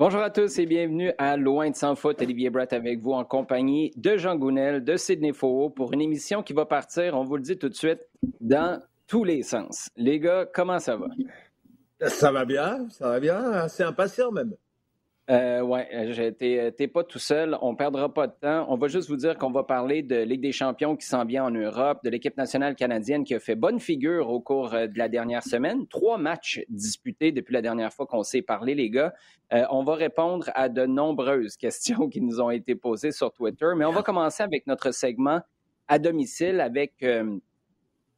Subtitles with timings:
[0.00, 2.22] Bonjour à tous et bienvenue à Loin de sans faute.
[2.22, 6.42] Olivier Brett avec vous en compagnie de Jean Gounel, de Sidney Faux pour une émission
[6.42, 8.00] qui va partir, on vous le dit tout de suite,
[8.40, 9.90] dans tous les sens.
[9.96, 11.08] Les gars, comment ça va?
[12.08, 14.54] Ça va bien, ça va bien, assez impatient même.
[15.28, 15.80] Euh, oui,
[16.36, 17.56] t'es pas tout seul.
[17.62, 18.66] On perdra pas de temps.
[18.68, 21.44] On va juste vous dire qu'on va parler de Ligue des champions qui s'en vient
[21.44, 24.98] en Europe, de l'équipe nationale canadienne qui a fait bonne figure au cours euh, de
[24.98, 25.86] la dernière semaine.
[25.86, 29.14] Trois matchs disputés depuis la dernière fois qu'on s'est parlé, les gars.
[29.52, 33.68] Euh, on va répondre à de nombreuses questions qui nous ont été posées sur Twitter,
[33.76, 35.40] mais on va commencer avec notre segment
[35.86, 37.38] à domicile avec euh,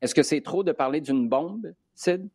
[0.01, 2.27] Est-ce que c'est trop de parler d'une bombe, Sid?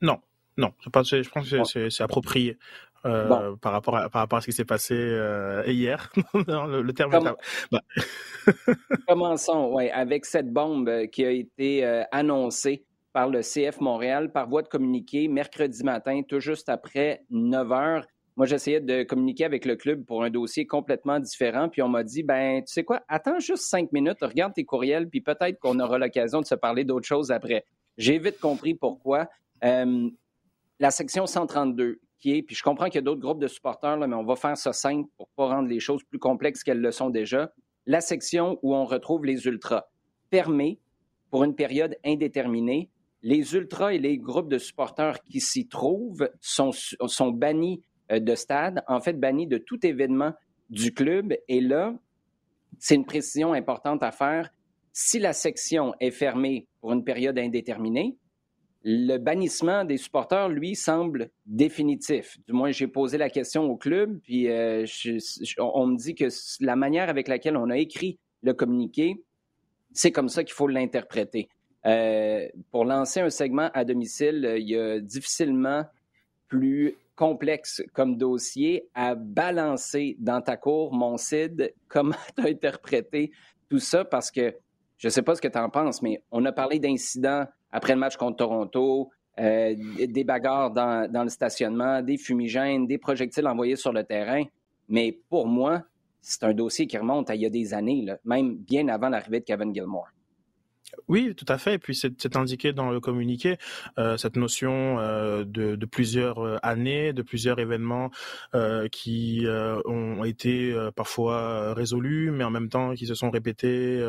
[0.00, 0.18] Non,
[0.56, 2.58] non, je pense que c'est approprié.
[3.04, 6.12] Euh, par, rapport à, par rapport à ce qui s'est passé euh, hier.
[6.34, 7.34] le, le, terme.
[7.72, 7.80] Bah.
[9.08, 14.48] Commençons ouais, avec cette bombe qui a été euh, annoncée par le CF Montréal par
[14.48, 18.06] voie de communiqué mercredi matin, tout juste après 9 heures.
[18.36, 22.04] Moi, j'essayais de communiquer avec le club pour un dossier complètement différent, puis on m'a
[22.04, 25.78] dit, ben, tu sais quoi, attends juste cinq minutes, regarde tes courriels, puis peut-être qu'on
[25.80, 27.66] aura l'occasion de se parler d'autre chose après.
[27.98, 29.28] J'ai vite compris pourquoi.
[29.60, 34.24] la section 132, puis je comprends qu'il y a d'autres groupes de supporters, mais on
[34.24, 37.10] va faire ça simple pour ne pas rendre les choses plus complexes qu'elles le sont
[37.10, 37.52] déjà.
[37.86, 39.86] La section où on retrouve les ultras
[40.30, 40.78] permet,
[41.30, 42.90] pour une période indéterminée,
[43.22, 48.34] les ultras et les groupes de supporters qui s'y trouvent sont, sont bannis euh, de
[48.34, 50.32] stade, en fait bannis de tout événement
[50.70, 51.34] du club.
[51.48, 51.94] Et là,
[52.78, 54.50] c'est une précision importante à faire.
[54.92, 58.16] Si la section est fermée pour une période indéterminée,
[58.84, 62.38] le bannissement des supporters, lui, semble définitif.
[62.46, 64.84] Du moins, j'ai posé la question au club, puis euh,
[65.58, 66.26] on me dit que
[66.60, 69.22] la manière avec laquelle on a écrit le communiqué,
[69.92, 71.48] c'est comme ça qu'il faut l'interpréter.
[71.86, 75.84] Euh, pour lancer un segment à domicile, il y a difficilement
[76.48, 81.72] plus complexe comme dossier à balancer dans ta cour, mon Cid.
[81.88, 83.30] Comment tu as interprété
[83.68, 84.04] tout ça?
[84.04, 84.54] Parce que
[85.02, 87.94] je ne sais pas ce que tu en penses, mais on a parlé d'incidents après
[87.94, 93.74] le match contre Toronto, euh, des bagarres dans, le stationnement, des fumigènes, des projectiles envoyés
[93.74, 94.44] sur le terrain.
[94.88, 95.82] Mais pour moi,
[96.20, 99.40] c'est un dossier qui remonte à il y a des années, même bien avant l'arrivée
[99.40, 100.06] de Kevin Gilmore.
[101.08, 101.74] Oui, tout à fait.
[101.74, 103.56] Et puis c'est indiqué dans le communiqué
[103.98, 108.10] euh, cette notion euh, de, plusieurs euh, années, de plusieurs événements
[108.90, 109.46] qui
[109.84, 114.02] ont été parfois résolus, mais en même temps qui se sont répétés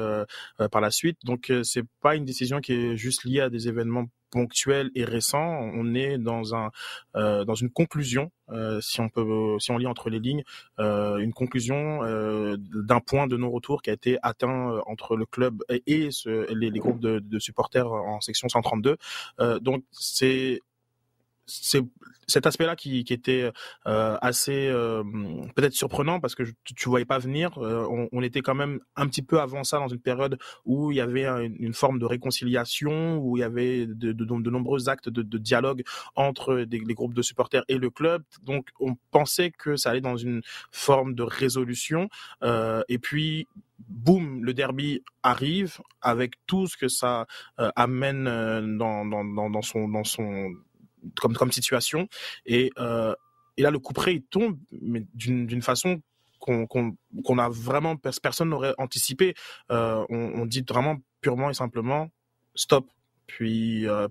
[0.71, 1.17] par la suite.
[1.23, 5.45] Donc c'est pas une décision qui est juste liée à des événements ponctuel et récent.
[5.75, 6.71] On est dans un
[7.15, 10.43] euh, dans une conclusion, euh, si on peut, si on lit entre les lignes,
[10.79, 11.99] euh, une conclusion
[12.89, 16.09] d'un point de non-retour qui a été atteint entre le club et,
[16.49, 18.97] les, groupes de, de, supporters en section 132.
[19.61, 20.61] donc c'est
[21.45, 21.83] c'est
[22.27, 23.51] cet aspect-là qui, était
[23.85, 25.03] euh, assez euh,
[25.55, 27.57] peut-être surprenant parce que tu, tu voyais pas venir.
[27.57, 30.97] Euh, on, était quand même un petit peu avant ça dans une période où il
[30.97, 35.83] y avait une, forme de réconciliation, où il y avait de, nombreux actes de, dialogue
[36.15, 38.23] entre des, les groupes de supporters et le club.
[38.43, 42.09] Donc on pensait que ça allait dans une forme de résolution.
[42.43, 43.47] et puis
[43.89, 47.25] boum, le derby arrive avec tout ce que ça
[47.57, 49.87] amène dans son
[51.19, 52.07] comme, comme situation.
[52.45, 53.13] Et, euh,
[53.57, 56.01] et là, le coup près, il tombe, mais d'une façon
[56.39, 59.33] qu'on qu'on a vraiment, personne n'aurait anticipé.
[59.71, 62.09] Euh, on, dit vraiment purement et simplement,
[62.53, 62.85] stop.
[63.27, 64.09] Puis, euh,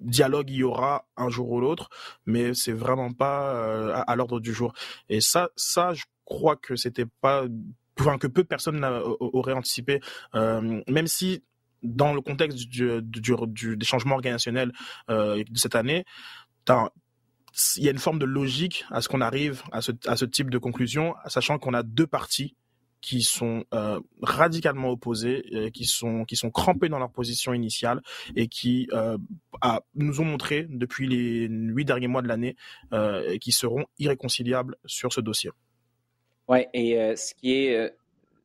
[0.00, 1.90] dialogue il y aura un jour ou l'autre,
[2.24, 4.72] mais c'est vraiment pas à, l'ordre du jour.
[5.10, 7.44] Et ça, ça, je crois que c'était pas,
[8.00, 8.82] enfin que peu de personnes
[9.20, 10.00] auraient anticipé,
[10.32, 11.42] même si
[11.86, 14.72] dans le contexte des changements organisationnels
[15.10, 16.04] euh, de cette année,
[17.76, 20.58] il y a une forme de logique à ce qu'on arrive à ce, type de
[20.58, 22.54] conclusion, sachant qu'on a deux parties
[23.00, 26.36] qui sont euh, radicalement opposées, euh, qui sont qui
[26.88, 28.02] dans leur position initiale
[28.34, 28.88] et qui
[29.94, 32.56] nous ont montré depuis les huit derniers mois de l'année
[32.92, 35.50] euh, qui seront irréconciliables sur ce dossier.
[36.48, 37.94] Ouais, et ce qui est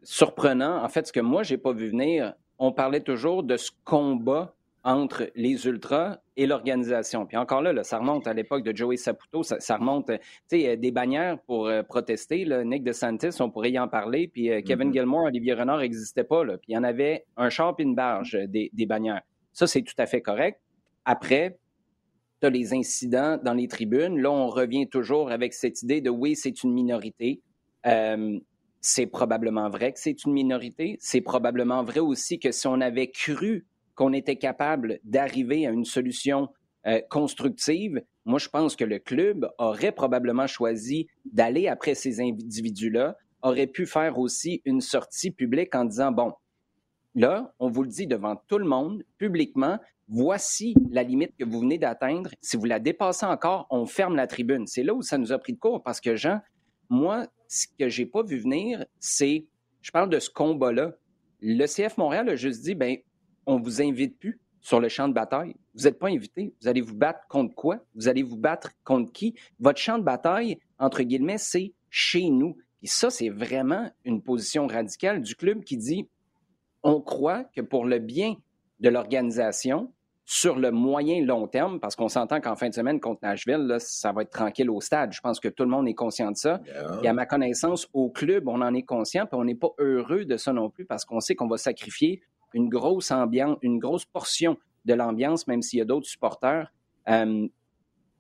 [0.03, 3.71] surprenant, en fait, ce que moi j'ai pas vu venir, on parlait toujours de ce
[3.83, 4.53] combat
[4.83, 7.25] entre les ultras et l'organisation.
[7.25, 10.91] Puis encore là, ça remonte à l'époque de Joey Saputo, ça, remonte, tu sais, des
[10.91, 12.45] bannières pour euh, protester.
[12.45, 14.27] Là, Nick DeSantis, on pourrait y en parler.
[14.27, 14.93] Puis euh, Kevin mm-hmm.
[14.93, 16.43] Gilmore, Olivier Renard n'existaient pas.
[16.43, 16.57] Là.
[16.57, 19.23] Puis il y en avait un champ et une barge euh, des, bannières.
[19.53, 20.61] Ça, c'est tout à fait correct.
[21.03, 21.57] Après,
[22.41, 24.19] tu as les incidents dans les tribunes.
[24.19, 27.41] Là, on revient toujours avec cette idée de oui, c'est une minorité.
[28.81, 30.97] C'est probablement vrai que c'est une minorité.
[30.99, 35.85] C'est probablement vrai aussi que si on avait cru qu'on était capable d'arriver à une
[35.85, 36.49] solution
[36.87, 43.17] euh, constructive, moi, je pense que le club aurait probablement choisi d'aller après ces individus-là,
[43.41, 46.33] aurait pu faire aussi une sortie publique en disant, bon,
[47.15, 51.61] là, on vous le dit devant tout le monde, publiquement, voici la limite que vous
[51.61, 52.29] venez d'atteindre.
[52.41, 54.67] Si vous la dépassez encore, on ferme la tribune.
[54.67, 56.41] C'est là où ça nous a pris de court parce que, Jean,
[56.89, 59.45] moi, ce que j'ai pas vu venir, c'est,
[59.81, 60.95] je parle de ce combat-là.
[61.41, 62.95] Le CF Montréal a juste dit, ben,
[63.45, 65.55] on vous invite plus sur le champ de bataille.
[65.75, 66.53] Vous n'êtes pas invité.
[66.61, 67.83] Vous allez vous battre contre quoi?
[67.93, 69.35] Vous allez vous battre contre qui?
[69.59, 72.55] Votre champ de bataille, entre guillemets, c'est chez nous.
[72.83, 76.07] Et ça, c'est vraiment une position radicale du club qui dit
[76.83, 78.35] on croit que pour le bien
[78.79, 79.91] de l'organisation,
[80.33, 84.13] sur le moyen long terme, parce qu'on s'entend qu'en fin de semaine contre Nashville, ça
[84.13, 85.11] va être tranquille au stade.
[85.11, 86.61] Je pense que tout le monde est conscient de ça.
[87.03, 90.23] Et à ma connaissance, au club, on en est conscient, puis on n'est pas heureux
[90.23, 92.21] de ça non plus, parce qu'on sait qu'on va sacrifier
[92.53, 96.71] une grosse ambiance, une grosse portion de l'ambiance, même s'il y a d'autres supporters.
[97.09, 97.49] Euh,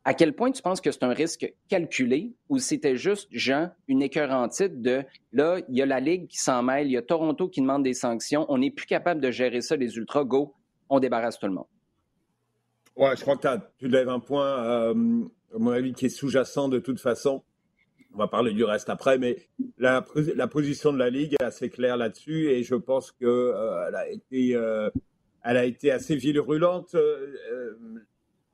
[0.03, 4.01] à quel point tu penses que c'est un risque calculé ou c'était juste, Jean, une
[4.01, 7.47] écœurantite de là, il y a la Ligue qui s'en mêle, il y a Toronto
[7.47, 10.55] qui demande des sanctions, on n'est plus capable de gérer ça, les Ultras, go,
[10.89, 11.67] on débarrasse tout le monde.
[12.95, 13.47] Ouais, je crois que
[13.77, 15.23] tu lèves un point, euh,
[15.55, 17.43] à mon avis, qui est sous-jacent de toute façon.
[18.13, 19.37] On va parler du reste après, mais
[19.77, 24.09] la, position de la Ligue est assez claire là-dessus et je pense qu'elle euh, a
[24.09, 24.55] été.
[24.55, 24.89] Euh,
[25.43, 26.95] a assez virulente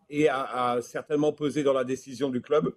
[0.09, 2.73] et a, certainement pesé dans la décision du club.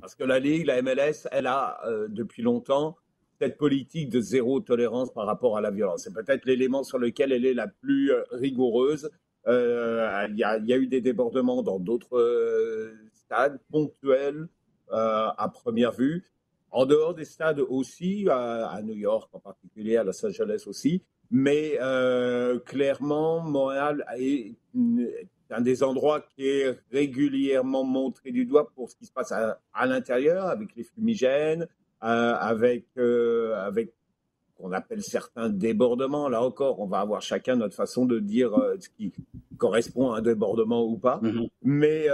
[0.00, 2.96] Parce que la Ligue, la MLS, elle a euh, depuis longtemps
[3.40, 6.04] cette politique de zéro tolérance par rapport à la violence.
[6.04, 9.10] C'est peut-être l'élément sur lequel elle est la plus euh, rigoureuse.
[9.48, 14.48] Euh, il y, a eu des débordements dans d'autres stades ponctuels
[14.90, 16.24] à première vue.
[16.70, 21.02] En dehors des stades aussi, à, New York en particulier, à Los Angeles aussi.
[21.30, 21.78] Mais
[22.64, 24.54] clairement, Montréal est
[25.52, 29.86] un des endroits qui est régulièrement montré du doigt pour ce qui se passe à,
[29.86, 31.66] l'intérieur, avec les fumigènes,
[32.02, 33.92] euh, avec, euh, avec
[34.62, 36.28] qu'on appelle certains débordements.
[36.28, 39.12] Là encore, on va avoir chacun notre façon de dire euh, ce qui
[39.58, 41.20] correspond à un débordement ou pas.
[41.22, 41.48] Mm-hmm.
[41.62, 42.06] Mais,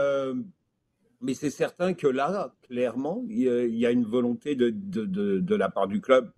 [1.20, 5.54] mais c'est certain que là, clairement, il y, a une volonté de, de, de, de
[5.54, 6.30] la part du club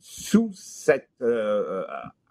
[0.00, 1.10] sous cette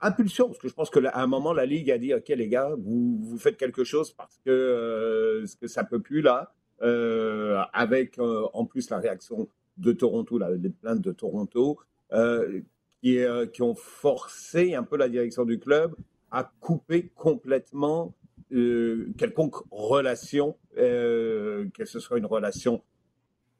[0.05, 2.71] impulsion, parce que je pense qu'à un moment, la Ligue a dit, OK les gars,
[2.77, 7.61] vous, vous faites quelque chose parce que, euh, ce que ça peut plus là, euh,
[7.73, 9.47] avec euh, en plus la réaction
[9.77, 11.79] de Toronto, les plaintes de Toronto,
[13.05, 13.19] qui,
[13.53, 15.95] qui, ont forcé un peu la direction du club
[16.31, 18.13] à couper complètement
[18.49, 22.81] quelconque relation, que ce soit une relation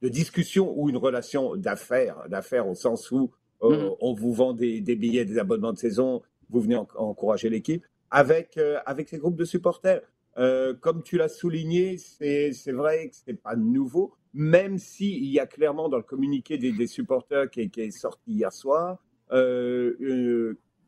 [0.02, 3.32] de discussion ou une relation d'affaires, d'affaires au sens où
[3.62, 3.98] mm-hmm.
[4.02, 8.58] on vous vend des, des, billets, des abonnements de saison, vous venez encourager l'équipe, avec,
[8.58, 10.02] euh, avec ces groupes de supporters.
[10.38, 15.40] Euh, comme tu l'as souligné, c'est vrai que ce n'est pas nouveau, même s'il y
[15.40, 18.96] a clairement dans le communiqué des, supporters qui, est sorti hier soir, euh,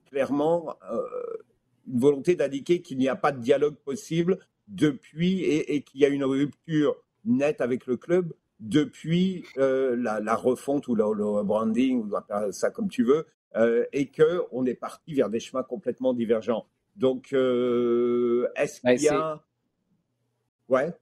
[0.05, 0.75] clairement
[1.87, 6.09] une volonté d'indiquer qu'il n'y a pas de dialogue possible depuis et, qu'il y a
[6.09, 6.95] une rupture
[7.25, 12.11] nette avec le club depuis la, refonte ou le, le branding, ou
[12.51, 13.25] ça comme tu veux,
[13.55, 16.67] euh, et qu'on est parti vers des chemins complètement divergents.
[16.95, 19.41] Donc, euh, est-ce qu'il y a...
[20.69, 20.93] Ouais.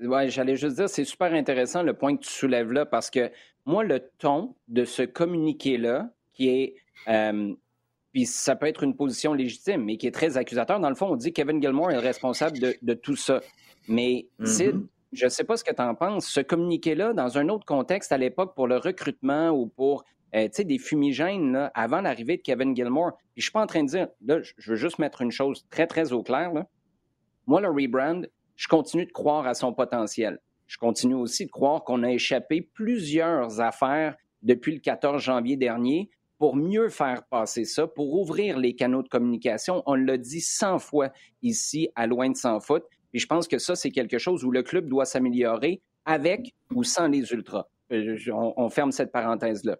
[0.00, 3.32] Ouais, j'allais juste dire, c'est super intéressant le point que tu soulèves là, parce que
[3.64, 6.74] moi, le ton de ce communiqué-là, qui est,
[7.08, 7.52] euh,
[8.12, 11.08] puis ça peut être une position légitime, mais qui est très accusateur, dans le fond,
[11.08, 13.40] on dit que Kevin Gilmore est responsable de, tout ça.
[13.88, 14.46] Mais mm
[15.12, 18.12] je ne sais pas ce que tu en penses, ce communiqué-là, dans un autre contexte
[18.12, 23.12] à l'époque pour le recrutement ou pour euh, des fumigènes avant l'arrivée de Kevin Gilmore.
[23.32, 25.64] Puis je suis pas en train de dire, là, je veux juste mettre une chose
[25.70, 26.52] très, très au clair.
[27.46, 28.22] Moi, le rebrand,
[28.56, 30.38] je continue de croire à son potentiel.
[30.66, 36.10] Je continue aussi de croire qu'on a échappé plusieurs affaires depuis le 14 janvier dernier
[36.38, 39.82] pour mieux faire passer ça, pour ouvrir les canaux de communication.
[39.86, 41.10] On l'a dit 100 fois
[41.42, 42.84] ici à Loin de s'en foot.
[43.10, 46.84] Puis je pense que ça, c'est quelque chose où le club doit s'améliorer avec ou
[46.84, 47.66] sans les ultras.
[47.92, 49.78] Euh, on ferme cette parenthèse-là.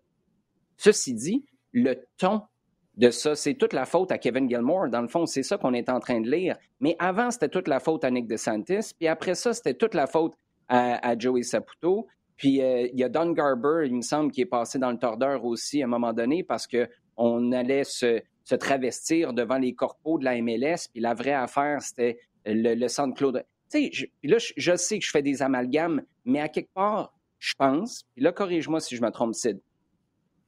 [0.77, 2.43] Ceci dit, le ton
[2.97, 4.89] de ça, c'est toute la faute à Kevin Gilmore.
[4.89, 6.57] Dans le fond, c'est ça qu'on est en train de lire.
[6.81, 8.95] Mais avant, c'était toute la faute à Nick DeSantis.
[8.99, 10.35] Puis après ça, c'était toute la faute
[10.69, 12.07] à, Joey Saputo.
[12.37, 14.99] Puis euh, il y a Don Garber, il me semble, qui est passé dans le
[14.99, 18.23] tordeur aussi à un moment donné parce qu'on allait se,
[18.59, 20.89] travestir devant les corpos de la MLS.
[20.93, 23.45] Puis la vraie affaire, c'était le, centre Claude.
[23.71, 27.13] Tu sais, là, je, je, sais que je fais des amalgames, mais à quelque part,
[27.39, 29.61] je pense, puis là, corrige-moi si je me trompe, Sid,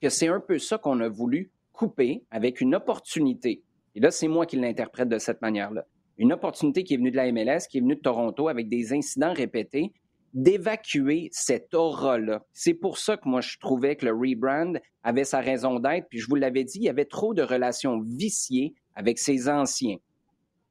[0.00, 3.62] que c'est un peu ça qu'on a voulu couper avec une opportunité.
[3.94, 5.86] Et là, c'est moi qui l'interprète de cette manière-là.
[6.18, 8.92] une opportunité qui est venue de la MLS, qui est venue de Toronto avec des
[8.92, 9.92] incidents répétés,
[10.34, 12.44] d'évacuer cette aura-là.
[12.52, 16.08] C'est pour ça que moi, je trouvais que le rebrand avait sa raison d'être.
[16.08, 19.96] Puis je vous l'avais dit, il y avait trop de relations viciées avec ses anciens,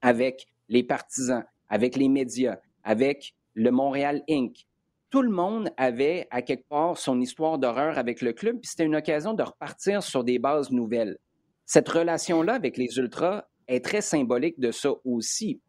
[0.01, 4.67] avec les partisans, avec les médias, avec le Montréal Inc.
[5.09, 8.83] Tout le monde avait à quelque part son histoire d'horreur avec le club, puis c'était
[8.83, 11.17] une occasion de repartir sur des bases nouvelles.
[11.65, 15.61] Cette relation-là avec les Ultras est très symbolique de ça aussi.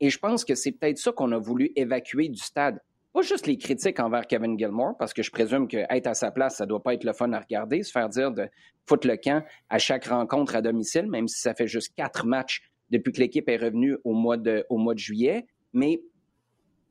[0.00, 2.80] Et je pense que c'est peut-être ça qu'on a voulu évacuer du stade.
[3.18, 6.58] Pas juste les critiques envers Kevin Gilmore, parce que je présume qu'être à sa place,
[6.58, 8.48] ça doit pas être le fun à regarder, se faire dire de
[8.86, 12.62] foutre le camp à chaque rencontre à domicile, même si ça fait juste quatre matchs
[12.90, 15.48] depuis que l'équipe est revenue au mois de, juillet.
[15.72, 16.00] Mais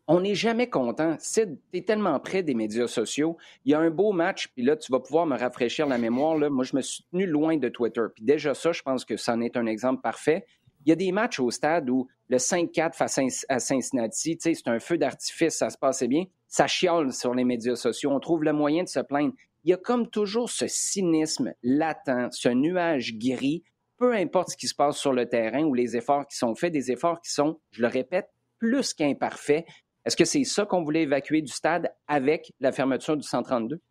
[0.05, 1.15] on n'est jamais content.
[1.17, 3.37] Sid, tellement près des médias sociaux.
[3.63, 6.37] Il y a un beau match, puis là, tu vas pouvoir me rafraîchir la mémoire.
[6.51, 8.03] Moi, je me suis tenu loin de Twitter.
[8.13, 10.45] Puis déjà ça, je pense que ça en est un exemple parfait.
[10.87, 14.79] Il y a des matchs au stade où le 5-4 face à Cincinnati, c'est un
[14.79, 16.23] feu d'artifice, ça se passait bien.
[16.47, 18.09] Ça chiale sur les médias sociaux.
[18.13, 19.33] On trouve le moyen de se plaindre.
[19.65, 23.65] Il y a comme toujours ce cynisme latent, ce nuage gris,
[23.97, 26.71] peu importe ce qui se passe sur le terrain ou les efforts qui sont faits,
[26.71, 29.65] des efforts qui sont, je le répète, plus qu'imparfaits.
[30.05, 33.81] Est-ce que c'est ça qu'on voulait évacuer du stade avec la fermeture du 132?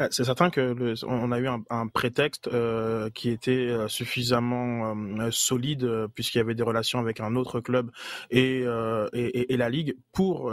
[0.00, 4.94] Euh, c'est certain que on a eu un, prétexte euh, qui était euh, suffisamment
[5.30, 7.90] solide puisqu'il y avait des relations avec un autre club
[8.30, 8.64] et,
[9.12, 10.52] et, la ligue pour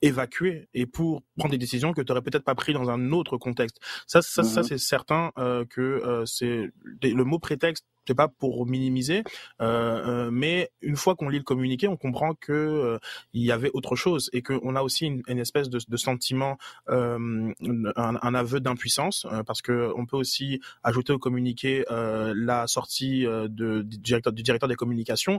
[0.00, 3.36] évacuer et pour prendre des décisions que tu aurais peut-être pas pris dans un autre
[3.36, 3.78] contexte.
[4.06, 5.32] Ça, ça, ça mmh c'est certain
[5.70, 6.70] que c'est
[7.02, 9.22] le mot prétexte c'est pas pour minimiser,
[9.60, 12.98] euh, euh, mais une fois qu'on lit le communiqué, on comprend que euh,
[13.34, 18.60] il y avait autre chose et qu'on a aussi une, espèce de, sentiment, un, aveu
[18.60, 24.42] d'impuissance, parce que on peut aussi ajouter au communiqué la sortie de, du, directeur, du
[24.42, 25.38] directeur des communications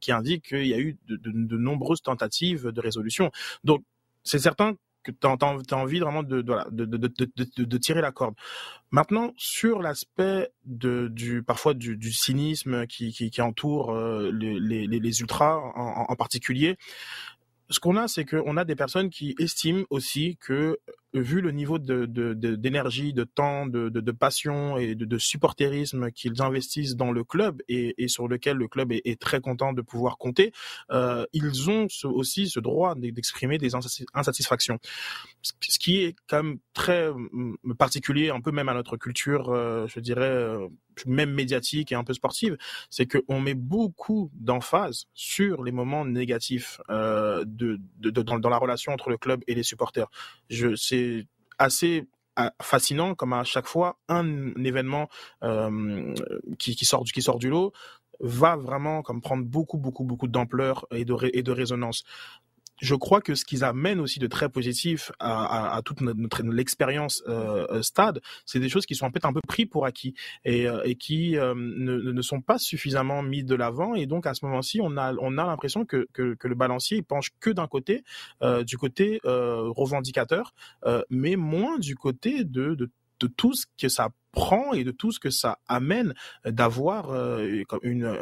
[0.00, 3.30] qui indique qu'il y a eu de, de nombreuses tentatives de résolution.
[3.64, 3.82] Donc
[4.24, 4.76] c'est certain
[5.12, 8.34] que tu as, envie vraiment de, tirer la corde.
[8.90, 16.76] Maintenant, sur l'aspect du parfois du, cynisme qui, entoure euh, les, ultras en, en particulier,
[17.70, 20.78] ce qu'on a, c'est qu'on a des personnes qui estiment aussi que
[21.14, 26.96] vu le niveau de, d'énergie, de, temps, de, de, passion et de, supporterisme qu'ils investissent
[26.96, 30.52] dans le club et, sur lequel le club est, très content de pouvoir compter,
[30.90, 33.72] euh, ils ont aussi ce droit d'exprimer des
[34.14, 34.78] insatisfactions.
[35.42, 37.08] Ce qui est quand même très
[37.78, 40.68] particulier, un peu même à notre culture, euh, je dirais, euh,
[41.06, 42.56] même médiatique et un peu sportive,
[42.90, 48.92] c'est qu'on met beaucoup d'emphase sur les moments négatifs de, de, dans, dans, la relation
[48.92, 50.08] entre le club et les supporters.
[50.50, 50.74] Je,
[51.58, 55.08] assez euh, fascinant comme à chaque fois un événement
[55.42, 56.14] euh,
[56.58, 57.72] qui, qui, sort du qui sort du lot
[58.20, 62.04] va vraiment comme prendre beaucoup beaucoup beaucoup d'ampleur et de et de résonance
[62.80, 66.42] je crois que ce qu'ils amènent aussi de très positif à, à, à toute notre,
[66.42, 69.84] l'expérience euh, euh, stade, c'est des choses qui sont en fait un peu pris pour
[69.86, 73.94] acquis et, euh, et qui euh, ne, ne, sont pas suffisamment mis de l'avant.
[73.94, 77.02] Et donc à ce moment-ci, on a, on a l'impression que, que, que, le balancier
[77.02, 78.04] penche que d'un côté,
[78.42, 80.54] euh, du côté revendicateur,
[81.10, 85.10] mais moins du côté de, de de tout ce que ça prend et de tout
[85.10, 87.12] ce que ça amène d'avoir
[87.82, 88.16] une,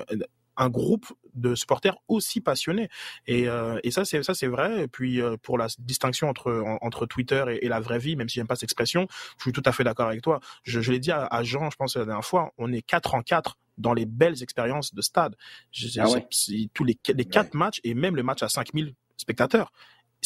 [0.56, 1.06] un groupe
[1.36, 2.88] de supporters aussi passionnés.
[3.26, 4.84] Et, euh, et ça, c'est ça, c'est vrai.
[4.84, 8.36] Et puis euh, pour la distinction entre entre Twitter et, la vraie vie, même si
[8.36, 9.06] j'aime pas cette expression,
[9.38, 10.40] je suis tout à fait d'accord avec toi.
[10.62, 13.22] Je, je l'ai dit à, Jean, je pense la dernière fois, on est quatre en
[13.22, 15.36] quatre dans les belles expériences de stade.
[15.70, 16.06] Je, ah
[16.72, 19.72] tous les, les quatre matchs et même le match à 5000 spectateurs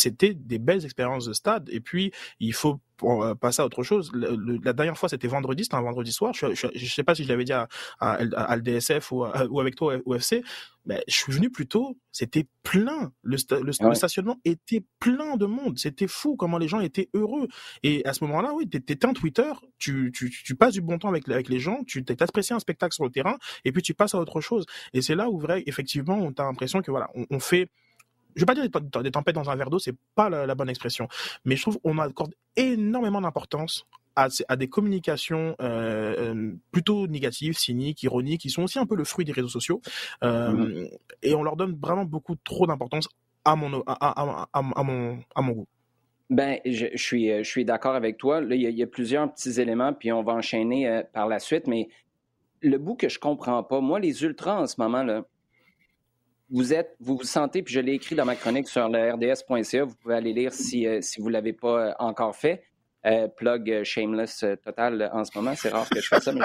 [0.00, 1.69] c'était des belles expériences de stade.
[1.71, 4.12] Et puis, il faut euh, passer à autre chose.
[4.14, 6.33] la dernière fois, c'était vendredi, c'était un vendredi soir.
[6.35, 9.97] Je, je, sais pas si je l'avais dit à, à, LDSF ou, ou, avec toi
[10.04, 10.42] au UFC,
[10.87, 13.12] mais je suis venu plus tôt, c'était plein.
[13.23, 15.78] Le, le, ah stationnement était plein de monde.
[15.78, 17.49] C'était fou comment les gens étaient heureux.
[17.83, 21.09] Et à ce moment-là, oui, t'es un Twitter, tu, tu, tu, passes du bon temps
[21.09, 24.14] avec, avec les gens, tu t'apprécies un spectacle sur le terrain, et puis tu passes
[24.14, 24.66] à autre chose.
[24.92, 27.69] Et c'est là où, vrai, effectivement, on a l'impression que voilà, on fait
[28.34, 28.68] je vais pas dire
[29.02, 31.08] des, tempêtes dans un verre d'eau, c'est pas la, bonne expression,
[31.44, 37.56] mais je trouve qu'on accorde énormément d'importance à, à, des communications euh, euh, plutôt négatives,
[37.56, 39.80] cyniques, ironiques, qui sont aussi un peu le fruit des réseaux sociaux,
[40.25, 40.90] euh, mm-hmm.
[41.22, 43.08] et on leur donne vraiment beaucoup trop d'importance
[43.44, 45.68] à mon à, à, à, mon à mon goût.
[46.28, 48.40] Ben, je, je suis, je suis d'accord avec toi.
[48.40, 51.66] Là, il y, a, plusieurs petits éléments, puis on va enchaîner par la suite.
[51.66, 51.88] Mais
[52.60, 55.25] le bout que je comprends pas, moi, les ultras en ce moment là,
[56.50, 59.85] vous êtes, vous vous sentez, puis je l'ai écrit dans ma chronique sur le rds.ca,
[59.85, 62.64] vous pouvez aller lire si, euh, si vous ne l'avez pas euh, encore fait.
[63.07, 65.54] Euh, plug shameless total en ce moment.
[65.57, 66.42] C'est rare que je fasse ça, mais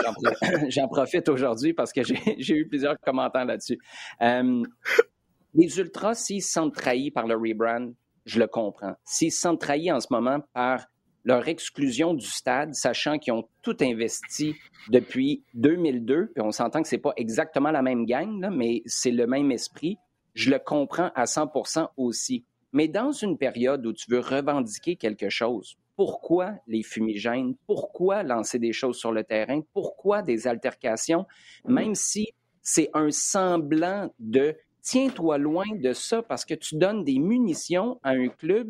[0.69, 3.77] j'en profite aujourd'hui parce que j'ai eu plusieurs commentaires là-dessus.
[4.21, 7.91] les Ultras, s'ils se sentent trahis par le rebrand,
[8.25, 8.95] je le comprends.
[9.03, 10.85] S'ils se sentent trahis en ce moment par
[11.25, 14.55] leur exclusion du stade, sachant qu'ils ont tout investi
[14.89, 19.25] depuis 2002, puis on s'entend que c'est pas exactement la même gang, mais c'est le
[19.27, 19.97] même esprit,
[20.35, 22.45] je le comprends à 100% aussi.
[22.71, 27.55] Mais dans une période où tu veux revendiquer quelque chose, pourquoi les fumigènes?
[27.65, 29.61] Pourquoi lancer des choses sur le terrain?
[29.73, 31.25] Pourquoi des altercations?
[31.65, 37.17] Même si c'est un semblant de tiens-toi loin de ça parce que tu donnes des
[37.17, 38.67] munitions à un club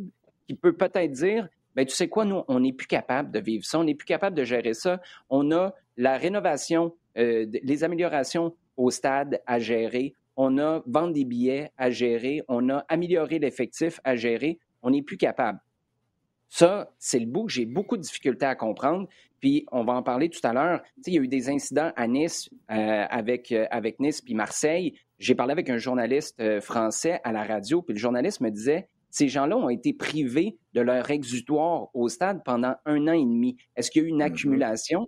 [0.47, 3.65] qui peut peut-être dire ben, tu sais quoi, nous, on n'est plus capable de vivre
[3.65, 5.01] ça, on n'est plus capable de gérer ça.
[5.29, 11.25] On a la rénovation, euh, les améliorations au stade à gérer, on a vendre des
[11.25, 15.59] billets à gérer, on a amélioré l'effectif à gérer, on n'est plus capable.
[16.47, 19.07] Ça, c'est le bout que j'ai beaucoup de difficultés à comprendre.
[19.41, 20.81] Puis, on va en parler tout à l'heure.
[21.05, 24.93] il y a eu des incidents à Nice euh, avec, euh, avec Nice puis Marseille.
[25.19, 29.29] J'ai parlé avec un journaliste français à la radio, puis le journaliste me disait ces
[29.29, 33.55] gens-là ont été privés de leur exutoire au stade pendant un an et demi.
[33.77, 34.25] Est-ce qu'il y a eu une mm-hmm.
[34.25, 35.07] accumulation?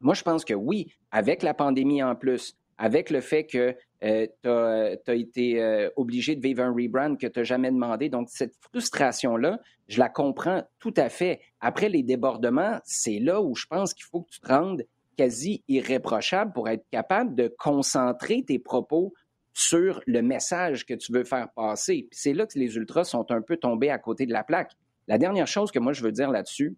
[0.00, 4.26] Moi, je pense que oui, avec la pandémie en plus, avec le fait que euh,
[4.42, 8.08] tu as, été euh, obligé de vivre un rebrand que tu n'as jamais demandé.
[8.08, 11.40] Donc, cette frustration-là, je la comprends tout à fait.
[11.60, 14.84] Après les débordements, c'est là où je pense qu'il faut que tu te rendes
[15.16, 19.14] quasi irréprochable pour être capable de concentrer tes propos
[19.58, 22.08] sur le message que tu veux faire passer.
[22.12, 24.70] c'est là que les ultras sont un peu tombés à côté de la plaque.
[25.08, 26.76] La dernière chose que moi je veux dire là-dessus,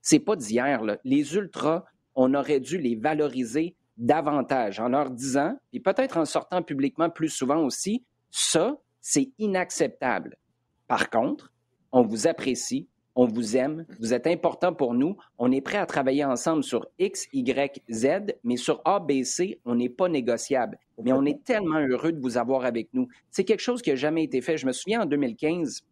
[0.00, 0.80] c'est pas d'hier.
[1.04, 6.62] Les ultras, on aurait dû les valoriser davantage en leur disant, et peut-être en sortant
[6.62, 10.38] publiquement plus souvent aussi, ça, c'est inacceptable.
[10.88, 11.52] Par contre,
[11.92, 15.86] on vous apprécie, on vous aime, vous êtes important pour nous, on est prêt à
[15.86, 20.78] travailler ensemble sur X, Y, Z, mais sur A, B, C, on n'est pas négociable.
[21.02, 23.08] Mais on est tellement heureux de vous avoir avec nous.
[23.30, 24.56] C'est quelque chose qui n'a jamais été fait.
[24.56, 25.82] Je me souviens en 2015,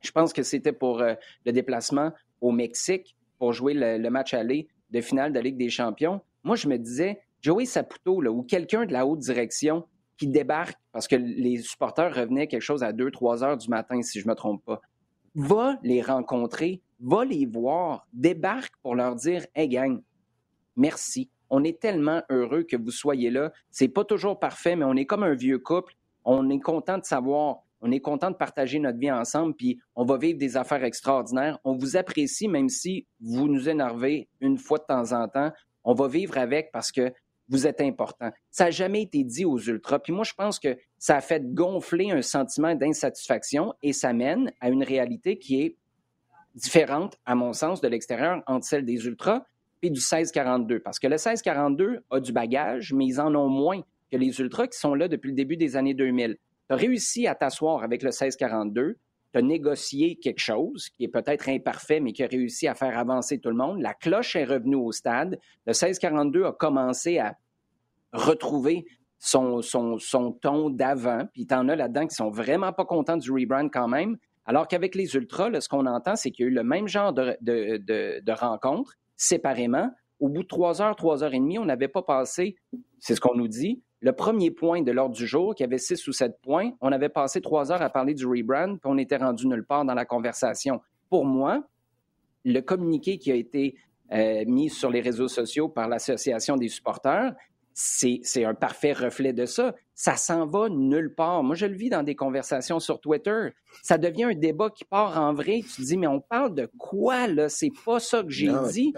[0.00, 4.68] je pense que c'était pour euh, le déplacement au Mexique pour jouer le, match aller
[4.90, 6.20] de finale de la Ligue des Champions.
[6.42, 9.84] Moi, je me disais, Joey Saputo là, ou quelqu'un de la haute direction
[10.16, 14.20] qui débarque parce que les supporters revenaient quelque chose à 2-3 heures du matin, si
[14.20, 14.80] je ne me trompe pas
[15.36, 20.02] va les rencontrer, va les voir, débarque pour leur dire Hey gang,
[20.74, 21.30] merci.
[21.50, 23.52] On est tellement heureux que vous soyez là.
[23.70, 25.94] C'est pas toujours parfait, mais on est comme un vieux couple.
[26.24, 30.04] On est content de savoir, on est content de partager notre vie ensemble, puis on
[30.04, 31.58] va vivre des affaires extraordinaires.
[31.62, 35.52] On vous apprécie, même si vous nous énervez une fois de temps en temps.
[35.84, 37.12] On va vivre avec parce que
[37.48, 38.32] vous êtes important.
[38.50, 40.00] Ça n'a jamais été dit aux ultras.
[40.00, 44.50] Puis moi, je pense que ça a fait gonfler un sentiment d'insatisfaction et ça mène
[44.60, 45.76] à une réalité qui est
[46.56, 49.44] différente, à mon sens, de l'extérieur entre celle des ultras
[49.82, 50.80] et du 1642.
[50.80, 54.66] Parce que le 1642 a du bagage, mais ils en ont moins que les ultras
[54.66, 56.38] qui sont là depuis le début des années 2000.
[56.38, 58.98] Tu as réussi à t'asseoir avec le 1642,
[59.32, 62.98] tu as négocié quelque chose qui est peut-être imparfait, mais qui a réussi à faire
[62.98, 63.80] avancer tout le monde.
[63.80, 65.38] La cloche est revenue au stade.
[65.66, 67.36] Le 1642 a commencé à
[68.12, 68.86] retrouver
[69.18, 69.60] son,
[70.40, 71.26] ton d'avant.
[71.32, 74.16] Puis en as là-dedans qui sont vraiment pas contents du rebrand quand même.
[74.44, 77.12] Alors qu'avec les Ultras, ce qu'on entend, c'est qu'il y a eu le même genre
[77.12, 77.78] de, de,
[78.22, 79.90] de, rencontres séparément.
[80.20, 82.56] Au bout de trois heures, trois heures et demie, on n'avait pas passé,
[83.00, 86.06] c'est ce qu'on nous dit, le premier point de l'ordre du jour, qui avait six
[86.06, 86.70] ou sept points.
[86.80, 89.84] On avait passé trois heures à parler du rebrand, puis on était rendu nulle part
[89.84, 90.80] dans la conversation.
[91.10, 91.64] Pour moi,
[92.44, 93.74] le communiqué qui a été
[94.12, 97.34] euh, mis sur les réseaux sociaux par l'Association des supporters,
[97.78, 99.74] c'est un parfait reflet de ça.
[99.94, 101.42] Ça s'en va nulle part.
[101.42, 103.50] Moi, je le vis dans des conversations sur Twitter.
[103.82, 105.60] Ça devient un débat qui part en vrai.
[105.60, 107.50] Tu te dis, mais on parle de quoi, là?
[107.50, 108.94] C'est pas ça que j'ai dit.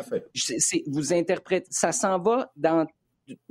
[0.87, 1.67] vous interprétez.
[1.71, 2.87] Ça s'en va dans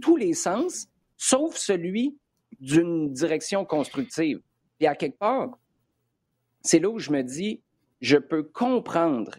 [0.02, 0.88] tous les sens,
[1.18, 2.18] sauf celui
[2.62, 4.40] d'une direction constructive.
[4.80, 5.60] Et à quelque part,
[6.62, 7.62] c'est là où je me dis,
[8.00, 9.32] je peux comprendre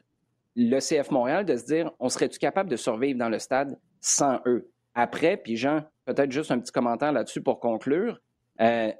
[0.54, 4.40] le CF Montréal de se dire, on serait-tu capable de survivre dans le stade sans
[4.44, 4.70] eux?
[5.00, 8.20] Après, puis Jean, peut-être juste un petit commentaire là-dessus pour conclure.
[8.60, 8.90] Euh,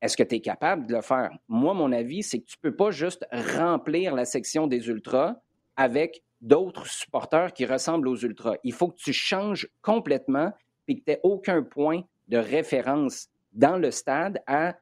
[0.00, 1.32] est-ce que tu es capable de le faire?
[1.48, 5.34] Moi, mon avis, c'est que tu ne peux pas juste remplir la section des ultras
[5.74, 8.54] avec d'autres supporters qui ressemblent aux ultras.
[8.62, 10.52] Il faut que tu changes complètement
[10.86, 14.76] et que tu n'aies aucun point de référence dans le stade à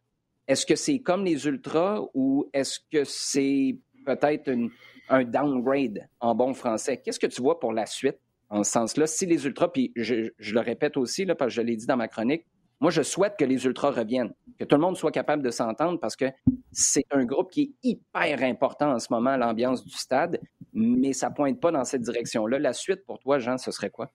[0.47, 4.51] est-ce que c'est comme les ultras ou est-ce que c'est peut-être
[5.09, 6.99] un downgrade en bon français?
[6.99, 8.19] Qu'est-ce que tu vois pour la suite?
[8.51, 9.07] En ce sens-là.
[9.07, 11.97] Si les ultras, puis je, le répète aussi, là, parce que je l'ai dit dans
[11.97, 12.47] ma chronique,
[12.81, 15.99] Moi, je souhaite que les Ultras reviennent, que tout le monde soit capable de s'entendre
[15.99, 16.27] parce que
[16.71, 20.41] c'est un groupe qui est hyper important en ce moment, l'ambiance du stade,
[20.73, 22.61] mais ça pointe pas dans cette direction-là.
[22.61, 24.13] La suite pour toi, Jean, ce serait quoi?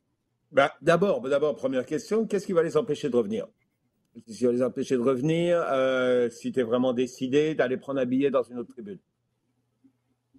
[0.51, 3.47] Ben, d'abord, d'abord, première question, qu'est-ce qui va les empêcher de revenir?
[4.25, 7.99] Qu'est-ce qui va les empêcher de revenir euh, si tu es vraiment décidé d'aller prendre
[7.99, 8.99] un billet dans une autre tribune?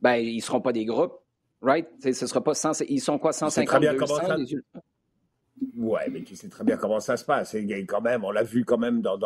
[0.00, 1.18] Ben, ils ne seront pas des groupes,
[1.64, 1.88] right?
[2.00, 4.16] ce sera pas 100, ils sont quoi, 150 200,
[5.77, 7.57] Ouais, mais tu sais très bien comment ça se passe.
[7.88, 9.18] quand même, on l'a vu quand même dans,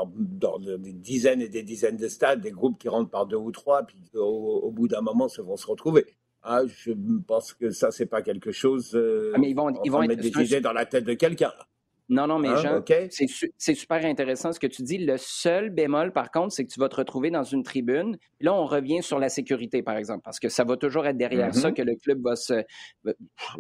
[0.79, 3.83] des dizaines et des dizaines de stades, des groupes qui rentrent par deux ou trois,
[3.83, 6.07] puis au, bout d'un moment, se vont se retrouver.
[6.42, 6.92] Ah, je
[7.27, 8.92] pense que ça, c'est pas quelque chose.
[8.94, 11.53] Euh, ah, mais ils vont, ils vont mettre des idées dans la tête de quelqu'un.
[12.11, 12.85] Non, non, mais hein, Jean,
[13.59, 14.97] c'est super intéressant ce que tu dis.
[14.97, 18.16] Le seul bémol, par contre, c'est que tu vas te retrouver dans une tribune.
[18.40, 21.55] Là, on revient sur la sécurité, par exemple, parce que ça va toujours être derrière
[21.55, 21.75] ça mm-hmm.
[21.75, 22.64] que le club va se,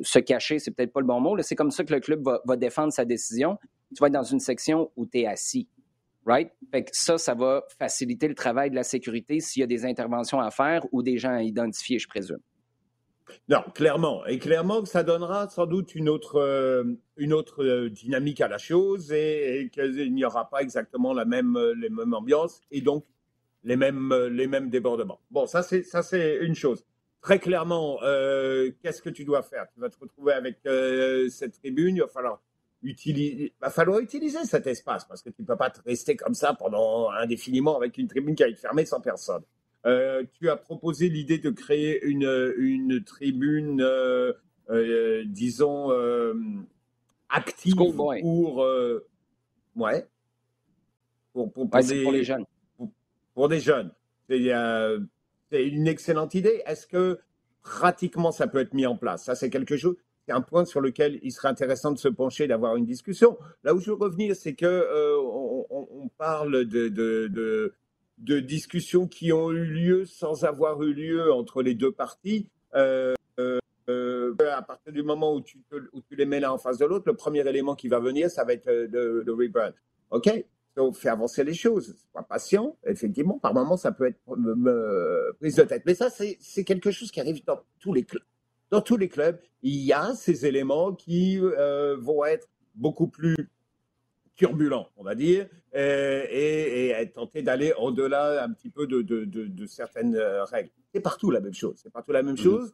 [0.00, 0.58] se cacher.
[0.58, 1.36] C'est peut-être pas le bon mot.
[1.42, 3.58] C'est comme ça que le club va, défendre sa décision.
[3.94, 5.68] Tu vas être dans une section où tu es assis.
[6.24, 6.50] Right?
[6.72, 9.84] Fait que ça, ça va faciliter le travail de la sécurité s'il y a des
[9.84, 12.40] interventions à faire ou des gens à identifier, je présume.
[13.48, 14.26] Non, clairement.
[14.26, 16.84] Et clairement que ça donnera sans doute une autre, euh,
[17.16, 21.56] une autre euh, dynamique à la chose et, qu'il n'y aura pas exactement la même,
[21.56, 23.04] euh, les mêmes ambiances et donc
[23.64, 25.20] les mêmes, les mêmes débordements.
[25.30, 26.84] Bon, ça c'est, ça c'est une chose.
[27.20, 27.98] Très clairement,
[28.80, 29.66] qu'est-ce que tu dois faire?
[29.74, 30.58] Tu vas te retrouver avec
[31.30, 32.40] cette tribune, il va falloir
[32.82, 36.34] utiliser, va falloir utiliser cet espace parce que tu ne peux pas te rester comme
[36.34, 39.42] ça pendant indéfiniment avec une tribune qui va être fermée sans personne.
[39.86, 44.32] Euh, tu as proposé l'idée de créer une, une tribune, euh,
[44.70, 45.90] euh, disons,
[47.28, 48.66] active pour, ouais, pour,
[51.32, 52.44] pour, pour, des, pour, les jeunes.
[53.34, 53.92] Pour, des jeunes.
[54.28, 56.62] C'est une excellente idée.
[56.66, 57.20] Est-ce que
[57.62, 59.24] pratiquement ça peut être mis en place?
[59.24, 59.96] Ça, c'est quelque chose.
[60.26, 63.38] C'est un point sur lequel il serait intéressant de se pencher, d'avoir une discussion.
[63.62, 67.72] Là où je veux revenir, c'est que on, on, parle de, de, de
[68.18, 72.48] de discussions qui ont eu lieu sans avoir eu lieu entre les deux parties.
[72.74, 73.14] Euh,
[73.88, 75.58] euh, à partir du moment où tu,
[76.10, 78.52] les mets l'un en face de l'autre, le premier élément qui va venir, ça va
[78.52, 79.72] être euh, le, rebrand.
[80.10, 80.28] OK?
[80.76, 81.96] Donc, fait avancer les choses.
[82.12, 82.76] Sois patient.
[82.84, 84.20] Effectivement, par moments, ça peut être
[85.40, 85.82] prise de tête.
[85.86, 88.22] Mais ça, c'est quelque chose qui arrive dans tous les clubs.
[88.70, 93.48] Dans tous les clubs, il y a ces éléments qui vont être beaucoup plus
[94.38, 99.66] turbulent, on va dire, et, et, tenter d'aller au-delà un petit peu de, de, de,
[99.66, 100.70] certaines euh, règles.
[100.94, 101.74] C'est partout la même chose.
[101.82, 102.42] C'est partout la même mhm.
[102.42, 102.72] chose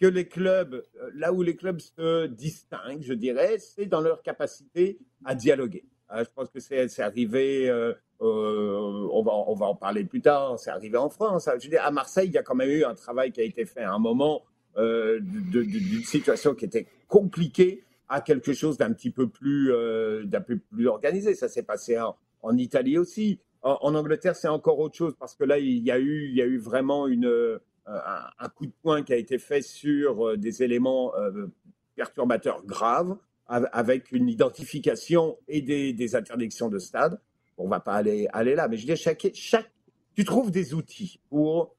[0.00, 4.22] que les clubs, euh, là où les clubs se distinguent, je dirais, c'est dans leur
[4.22, 5.84] capacité à dialoguer.
[6.12, 7.70] Euh, je pense que c'est arrivé,
[8.18, 11.48] on, va, on va en parler plus tard, c'est arrivé en France.
[11.60, 13.66] Je veux à Marseille, il y a quand même eu un travail qui a été
[13.66, 14.42] fait à un moment
[14.76, 20.58] d'une situation qui était compliquée à quelque chose d'un petit peu plus, euh, d'un peu
[20.58, 21.34] plus organisé.
[21.34, 23.40] Ça s'est passé en, Italie aussi.
[23.62, 26.42] En, Angleterre, c'est encore autre chose parce que là, il y a eu, il y
[26.42, 30.36] a eu vraiment une, euh, un, coup de poing qui a été fait sur euh,
[30.36, 31.12] des éléments
[31.94, 37.18] perturbateurs graves avec une identification et des, des interdictions de stade.
[37.56, 39.70] On va pas aller, aller là, mais je dis chaque, chaque,
[40.14, 41.74] tu trouves des outils pour,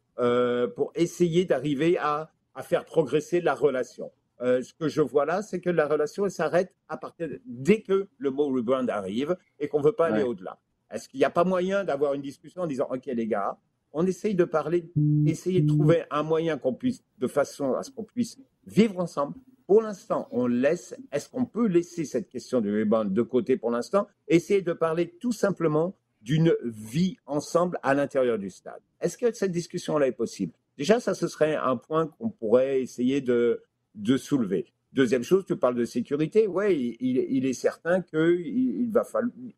[0.76, 4.12] pour essayer d'arriver à, à faire progresser la relation.
[4.44, 8.10] Euh, ce que je vois là, c'est que la relation s'arrête à partir dès que
[8.18, 10.60] le mot rebrand arrive et qu'on ne veut pas aller au-delà.
[10.92, 13.58] Est-ce qu'il n'y a pas moyen d'avoir une discussion en disant OK les gars,
[13.94, 14.92] on essaye de parler,
[15.26, 19.36] essayer de trouver un moyen qu'on puisse, de façon à ce qu'on puisse vivre ensemble.
[19.66, 20.94] Pour l'instant, on laisse.
[21.12, 25.10] Est-ce qu'on peut laisser cette question du rebrand de côté pour l'instant Essayer de parler
[25.22, 28.82] tout simplement d'une vie ensemble à l'intérieur du stade?
[29.00, 30.54] Est-ce que cette discussion-là est possible?
[30.78, 33.64] Déjà, ça, ce serait un point qu'on pourrait essayer de,
[33.96, 34.74] de soulever.
[34.94, 36.46] Deuxième chose, tu parles de sécurité.
[36.48, 39.04] Oui, il, est certain qu'il il va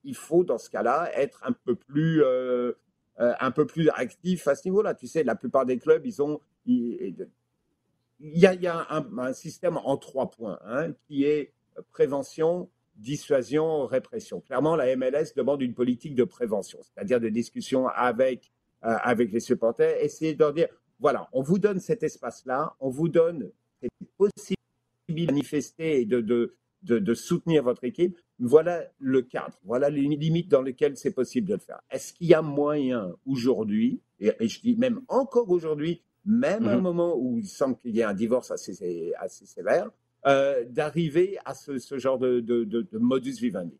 [0.05, 2.71] il faut dans ce cas-là être un peu plus, euh,
[3.19, 4.93] euh, un peu plus actif à ce niveau-là.
[4.93, 7.27] Tu sais, la plupart des clubs, ils ont, il,
[8.21, 11.51] y a, un, système en trois points hein, qui est
[11.91, 14.39] prévention, dissuasion, répression.
[14.39, 18.53] Clairement, la MLS demande une politique de prévention, c'est-à-dire de discussion avec
[18.85, 20.67] euh, avec les supporters, essayer de leur dire
[20.99, 23.49] voilà, on vous donne cet espace-là, on vous donne
[23.81, 24.55] c'est possible
[25.09, 30.49] de manifester et de, de, de, soutenir votre équipe, voilà le cadre, voilà les limites
[30.49, 31.79] dans lesquelles c'est possible de le faire.
[31.91, 36.77] Est-ce qu'il y a moyen aujourd'hui, et, je dis même encore aujourd'hui, même à un
[36.77, 36.83] mhm.
[36.83, 39.91] moment où il semble qu'il y ait un divorce assez, assez sévère,
[40.25, 43.77] euh, d'arriver à ce, ce genre de, de, modus vivendi?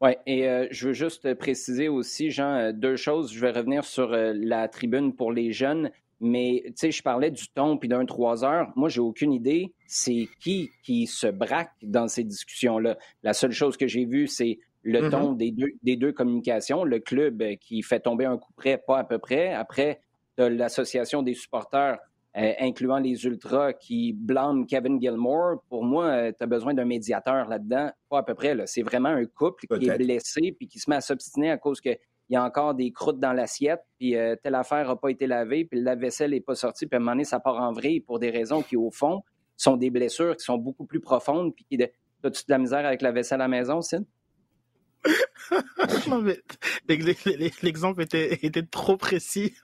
[0.00, 3.32] Oui, et euh, je veux juste préciser aussi, Jean, euh, deux choses.
[3.32, 5.90] Je vais revenir sur la tribune pour les jeunes.
[6.20, 8.72] Mais, tu sais, je parlais du ton puis d'un trois heures.
[8.74, 12.98] Moi, j'ai aucune idée c'est qui qui se braque dans ces discussions-là.
[13.22, 15.10] La seule chose que j'ai vue, c'est le Mhm.
[15.10, 16.84] ton des deux, des deux communications.
[16.84, 19.52] Le club euh, qui fait tomber un coup près, pas à peu près.
[19.52, 20.00] Après,
[20.36, 21.98] tu as l'association des supporters,
[22.36, 25.62] euh, incluant les Ultras, qui blâment Kevin Gilmore.
[25.68, 28.56] Pour moi, tu as besoin d'un médiateur là-dedans, pas à peu près.
[28.66, 31.80] C'est vraiment un couple qui est blessé puis qui se met à s'obstiner à cause
[31.80, 31.90] que
[32.28, 35.26] il y a encore des croûtes dans l'assiette, puis euh, telle affaire n'a pas été
[35.26, 37.72] lavée, puis le lave-vaisselle n'est pas sorti, puis à un moment donné, ça part en
[37.72, 39.22] vrille pour des raisons qui, au fond,
[39.56, 41.78] sont des blessures qui sont beaucoup plus profondes, puis qui...
[42.24, 44.04] As-tu de la misère avec la vaisselle à la maison, Sid?
[46.08, 46.36] Non, mais
[46.88, 49.54] l'ex- l'exemple était, était trop précis.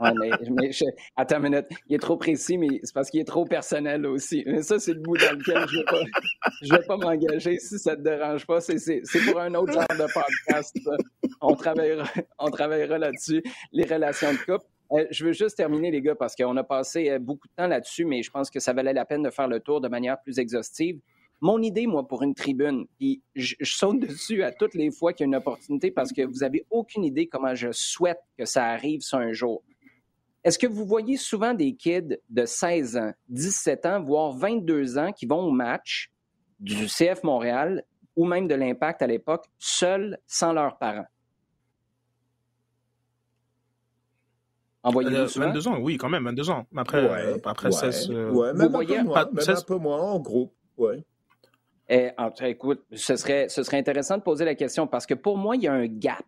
[0.00, 0.84] Ouais, mais, mais je-
[1.16, 1.66] Attends une minute.
[1.88, 4.42] Il est trop précis, mais c'est parce qu'il est trop personnel aussi.
[4.46, 7.96] Mais ça, c'est le bout dans lequel je ne vais pas, pas m'engager si ça
[7.96, 8.60] te dérange pas.
[8.60, 10.76] C'est- pour un autre genre de podcast.
[10.84, 10.96] ça.
[12.38, 14.66] On travaillera, là-dessus, les relations de couple.
[14.92, 17.68] Euh, je veux juste terminer, les gars, parce qu'on a passé euh, beaucoup de temps
[17.68, 20.20] là-dessus, mais je pense que ça valait la peine de faire le tour de manière
[20.20, 20.98] plus exhaustive.
[21.40, 25.24] Mon idée, moi, pour une tribune, puis je, saute dessus à toutes les fois qu'il
[25.24, 28.66] y a une opportunité parce que vous avez aucune idée comment je souhaite que ça
[28.66, 29.62] arrive un jour.
[30.42, 35.12] Est-ce que vous voyez souvent des kids de 16 ans, 17 ans, voire 22 ans
[35.12, 36.10] qui vont au match
[36.58, 37.84] du CF Montréal
[38.16, 41.06] ou même de l'Impact à l'époque, seuls, sans leurs parents?
[44.82, 45.46] Envoyez-vous Euh, souvent?
[45.46, 46.66] 22 ans, oui, quand même, 22 ans.
[46.76, 48.10] Après, euh, après ouais, 16.
[48.10, 50.52] euh, ouais, même, un voyez- peu moins, pas- même 16 un peu moins en groupe.
[50.78, 51.02] Ouais.
[51.88, 55.06] Eh, en tout cas, écoute, ce serait, ce serait intéressant de poser la question parce
[55.06, 56.22] que pour moi, il y a un gap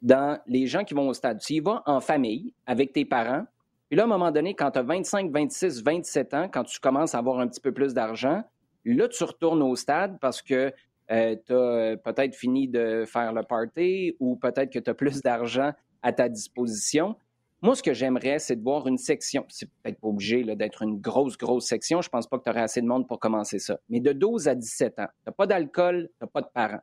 [0.00, 1.40] dans les gens qui vont au stade.
[1.40, 3.44] Tu y vas en famille avec tes parents,
[3.88, 6.78] puis là, à un moment donné, quand tu as 25, 26, 27 ans, quand tu
[6.80, 8.42] commences à avoir un petit peu plus d'argent,
[8.84, 10.72] là, tu retournes au stade parce que
[11.08, 11.14] tu
[11.54, 16.12] as peut-être fini de faire le party ou peut-être que tu as plus d'argent à
[16.12, 17.16] ta disposition.
[17.62, 19.44] Moi, ce que j'aimerais, c'est de voir une section.
[19.48, 22.00] C'est peut-être pas obligé d'être une grosse, grosse section.
[22.00, 23.78] Je pense pas que tu aurais assez de monde pour commencer ça.
[23.90, 26.80] Mais de 12 à 17 ans, tu pas d'alcool, tu pas de parents.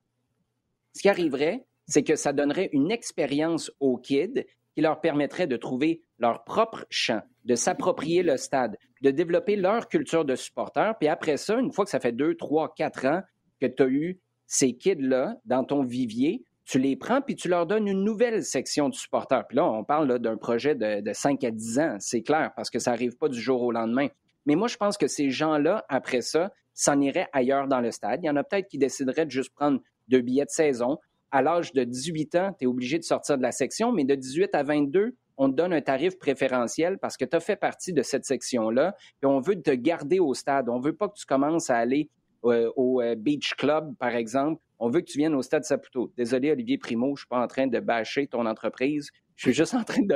[0.94, 5.58] Ce qui arriverait, c'est que ça donnerait une expérience aux kids qui leur permettrait de
[5.58, 10.94] trouver leur propre champ, de s'approprier le stade, de développer leur culture de supporter.
[11.00, 13.24] Puis après ça, une fois que ça fait deux, trois, quatre ans
[13.60, 17.66] que tu as eu ces kids-là dans ton vivier, tu les prends puis tu leur
[17.66, 19.48] donnes une nouvelle section de supporters.
[19.48, 22.70] Puis là, on parle d'un projet de, de 5 à 10 ans, c'est clair, parce
[22.70, 24.08] que ça n'arrive pas du jour au lendemain.
[24.46, 28.20] Mais moi, je pense que ces gens-là, après ça, s'en iraient ailleurs dans le stade.
[28.22, 31.00] Il y en a peut-être qui décideraient de juste prendre deux billets de saison.
[31.32, 34.16] À l'âge de 18 ans, tu es obligé de sortir de la section, mais de
[34.16, 37.94] 18 à 22, on te donne un tarif préférentiel parce que tu as fait partie
[37.94, 40.70] de cette section-là, puis on veut te garder au stade.
[40.70, 42.10] On veut pas que tu commences à aller
[42.46, 44.62] euh, au euh, Beach Club, par exemple.
[44.80, 46.12] On veut que tu viennes au Stade Saputo.
[46.18, 49.10] Désolé, Olivier Primo, je ne suis pas en train de bâcher ton entreprise.
[49.36, 50.08] Je suis juste en train de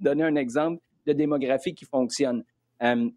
[0.00, 2.44] donner un, exemple de démographie qui fonctionne.
[2.82, 3.08] Euh,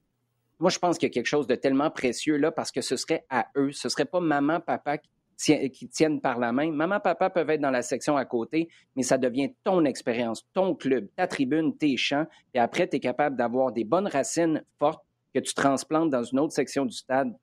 [0.60, 2.96] moi, je pense qu'il y a quelque chose de tellement précieux là parce que ce
[2.96, 3.72] serait à eux.
[3.72, 4.98] Ce ne serait pas maman, papa
[5.38, 6.72] qui tiennent par la main.
[6.72, 10.74] Maman, papa peuvent être dans la section à côté, mais ça devient ton expérience, ton
[10.74, 12.26] club, ta tribune, tes champs.
[12.56, 15.06] Et après, tu es capable d'avoir des bonnes racines fortes
[15.36, 17.36] que tu transplantes dans une autre section du stade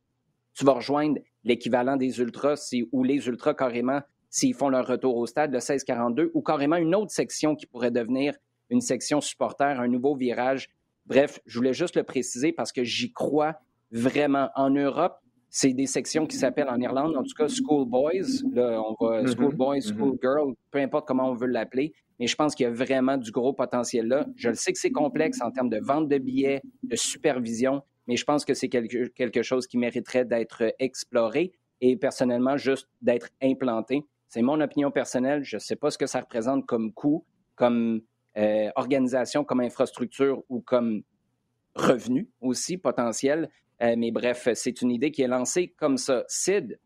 [0.54, 5.16] tu vas rejoindre l'équivalent des Ultras si, ou les Ultras carrément s'ils font leur retour
[5.16, 8.34] au stade, le 16-42, ou carrément une autre section qui pourrait devenir
[8.68, 10.68] une section supporter, un nouveau virage.
[11.06, 13.54] Bref, je voulais juste le préciser parce que j'y crois
[13.92, 14.48] vraiment.
[14.56, 15.18] En Europe,
[15.50, 18.42] c'est des sections qui s'appellent en Irlande, en tout cas School Boys.
[18.52, 21.92] Là, on va School Boys, School Girl, peu importe comment on veut l'appeler.
[22.18, 24.26] Mais je pense qu'il y a vraiment du gros potentiel là.
[24.34, 28.16] Je le sais que c'est complexe en termes de vente de billets, de supervision, mais
[28.16, 33.28] je pense que c'est quelque, quelque chose qui mériterait d'être exploré et personnellement juste d'être
[33.42, 34.04] implanté.
[34.28, 35.44] C'est mon opinion personnelle.
[35.44, 38.00] Je ne sais pas ce que ça représente comme coût, comme
[38.36, 41.02] euh, organisation, comme infrastructure ou comme
[41.74, 43.50] revenu aussi potentiel.
[43.82, 46.24] Euh, mais bref, c'est une idée qui est lancée comme ça.
[46.28, 46.78] Sid,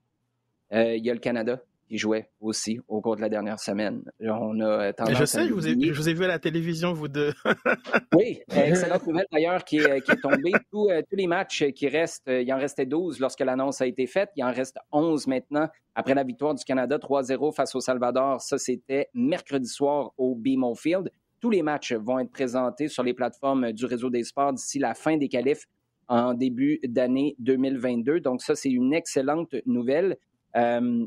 [0.72, 4.02] euh, il y a le Canada qui jouait aussi au cours de la dernière semaine.
[4.20, 6.38] On a tendance je sais, à je vous, ai, je vous ai vu à la
[6.38, 7.32] télévision, vous deux.
[8.14, 10.52] oui, excellente nouvelle d'ailleurs qui, est, qui est tombée.
[10.70, 13.86] Tous, euh, tous les matchs qui restent, euh, il en restait 12 lorsque l'annonce a
[13.86, 14.30] été faite.
[14.36, 18.40] Il en reste 11 maintenant après la victoire du Canada 3-0 face au Salvador.
[18.40, 21.10] Ça, c'était mercredi soir au BMO Field.
[21.40, 24.94] Tous les matchs vont être présentés sur les plateformes du réseau des sports d'ici la
[24.94, 25.66] fin des qualifs
[26.08, 28.20] en début d'année 2022.
[28.20, 30.16] Donc ça, c'est une excellente nouvelle.
[30.56, 31.06] Euh,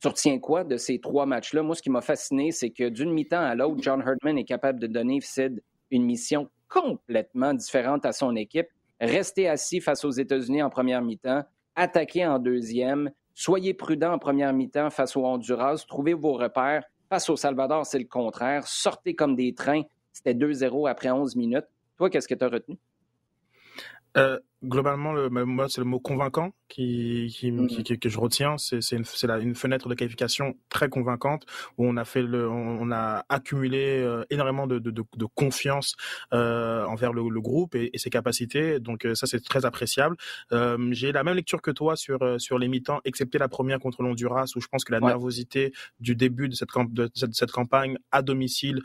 [0.00, 1.62] tu retiens quoi de ces trois matchs-là?
[1.62, 4.78] Moi, ce qui m'a fasciné, c'est que d'une mi-temps à l'autre, John Herdman est capable
[4.78, 8.66] de donner, Sid, une mission complètement différente à son équipe.
[9.00, 14.52] Rester assis face aux États-Unis en première mi-temps, attaquer en deuxième, soyez prudent en première
[14.52, 16.84] mi-temps face au Honduras, trouvez vos repères.
[17.08, 18.66] Face au Salvador, c'est le contraire.
[18.66, 19.82] Sortez comme des trains.
[20.12, 21.66] C'était 2-0 après 11 minutes.
[21.98, 22.76] Toi, qu'est-ce que tu as retenu?
[24.16, 25.30] Euh, globalement, le,
[25.68, 27.66] c'est le mot convaincant qui, qui, mmh.
[27.68, 28.56] qui, que je retiens.
[28.58, 29.04] C'est une,
[29.40, 31.46] une fenêtre de qualification très convaincante
[31.78, 35.96] où on a fait le, on, a accumulé euh, énormément de, de, de, confiance
[36.32, 38.80] euh, envers le, le groupe et, et, ses capacités.
[38.80, 40.16] Donc euh, ça, c'est très appréciable.
[40.52, 43.78] Euh, J'ai la même lecture que toi sur euh, sur les mi-temps, excepté la première
[43.78, 47.50] contre l'Honduras où je pense que la nervosité du début de cette, de cette, cette
[47.50, 48.80] campagne à domicile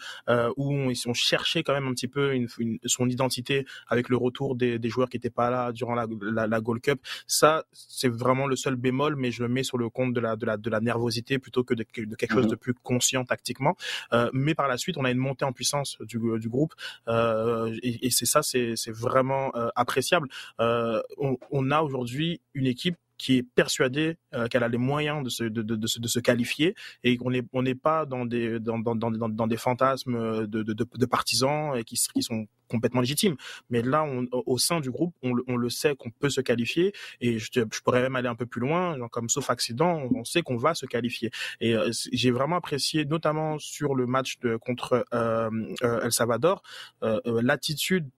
[0.58, 2.48] où ils ont cherché quand même un petit peu une,
[2.86, 6.48] son identité avec le retour des, des joueurs qui n'étaient pas là durant la, la,
[6.48, 7.00] la Gold Cup.
[7.28, 10.36] Ça, c'est vraiment le seul bémol, mais je le mets sur le compte de la,
[10.36, 12.52] de la, de la nervosité plutôt que de, de quelque chose mhm.
[12.52, 13.76] de plus conscient tactiquement.
[14.14, 16.74] Euh, mais par la suite, on a une montée en puissance du, du groupe
[17.08, 20.28] euh, et, et c'est ça, c'est vraiment euh, appréciable.
[20.60, 25.24] Euh, on, on a aujourd'hui une équipe qui est persuadée euh, qu'elle a les moyens
[25.24, 28.08] de se, de, de, de, se, de se qualifier et qu'on n'est on n'est pas
[28.08, 32.24] dans des dans, dans, dans, dans des fantasmes de, de, de, partisans et qui, qui
[32.24, 33.36] sont complètement légitimes.
[33.70, 36.94] Mais là, on, au sein du groupe, on, on le sait qu'on peut se qualifier
[37.20, 40.24] et je, je, pourrais même aller un peu plus loin, genre comme sauf accident, on
[40.24, 41.30] sait qu'on va se qualifier.
[41.60, 45.50] Et euh, j'ai vraiment apprécié, notamment sur le match de, contre euh,
[45.84, 46.64] euh El Salvador,
[47.04, 48.10] euh, l'attitude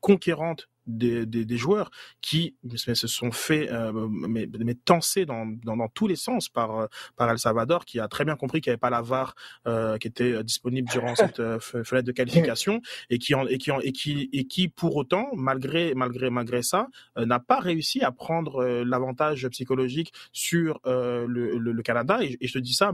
[0.00, 5.76] conquérante des, des, des, joueurs qui se sont fait euh, mais, mais tenser dans, dans,
[5.76, 8.74] dans, tous les sens par par El Salvador qui a très bien compris qu'il n'y
[8.74, 9.34] avait pas la VAR
[9.66, 13.70] euh, qui était disponible durant cette euh, fenêtre de qualification et qui en, et qui
[13.70, 18.02] en, et qui et qui pour autant malgré malgré malgré ça euh, n'a pas réussi
[18.02, 22.74] à prendre euh, l'avantage psychologique sur le, le, le, Canada et, et, je te dis
[22.74, 22.92] ça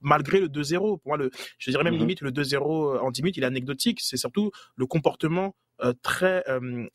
[0.00, 1.98] malgré le 2-0 pour moi le je dirais même mm-hmm.
[1.98, 6.44] limite le 2-0 en 10 minutes il est anecdotique c'est surtout le comportement euh, très
[6.48, 6.86] euh,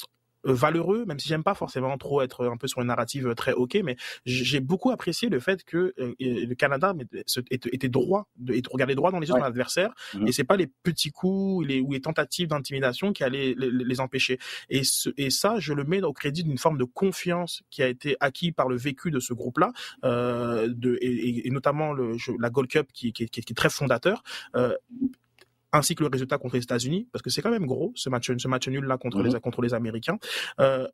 [0.43, 3.79] valeureux, même si j'aime pas forcément trop être un peu sur une narrative très ok,
[3.83, 6.93] mais j'ai beaucoup apprécié le fait que euh, le Canada
[7.51, 10.27] était droit, et regardait droit dans les yeux de l'adversaire, mmh.
[10.27, 14.39] et c'est pas les petits coups les, ou les tentatives d'intimidation qui allaient les, empêcher.
[14.69, 17.87] Et, ce, et ça, je le mets au crédit d'une forme de confiance qui a
[17.87, 19.71] été acquis par le vécu de ce groupe-là,
[20.05, 24.23] euh, et, et, notamment le, la Gold Cup qui, qui, qui, est très fondateur.
[24.55, 24.75] Euh,
[25.71, 28.31] ainsi que le résultat contre les États-Unis, parce que c'est quand même gros ce match,
[28.37, 29.39] ce match nul là contre les mhm.
[29.39, 30.17] contre les Américains.
[30.59, 30.87] Euh,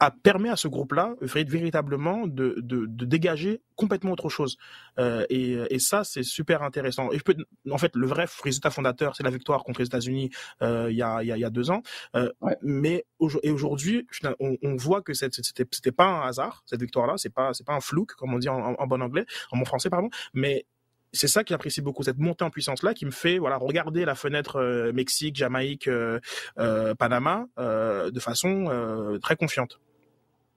[0.00, 4.56] a permis à ce groupe-là véritablement de, de, de, dégager complètement autre chose.
[4.98, 7.10] Euh, et, et, ça, c'est super intéressant.
[7.10, 7.34] Et je peux,
[7.70, 10.30] en fait, le vrai résultat fondateur, c'est la victoire contre les États-Unis
[10.62, 11.82] euh, il, y a, il, y a, il y a deux ans.
[12.14, 12.56] Euh, ouais.
[12.62, 13.06] Mais
[13.42, 14.06] et aujourd'hui,
[14.38, 17.14] on, on, voit que c'était pas un hasard cette victoire-là.
[17.16, 19.64] C'est pas c'est pas un flou, comme on dit en, en bon anglais, en bon
[19.64, 20.10] français pardon.
[20.32, 20.66] Mais
[21.12, 24.04] c'est ça qui j'apprécie beaucoup, cette montée en puissance là qui me fait voilà regarder
[24.04, 26.20] la fenêtre euh, Mexique, Jamaïque, euh,
[26.58, 29.80] euh, Panama de façon très confiante.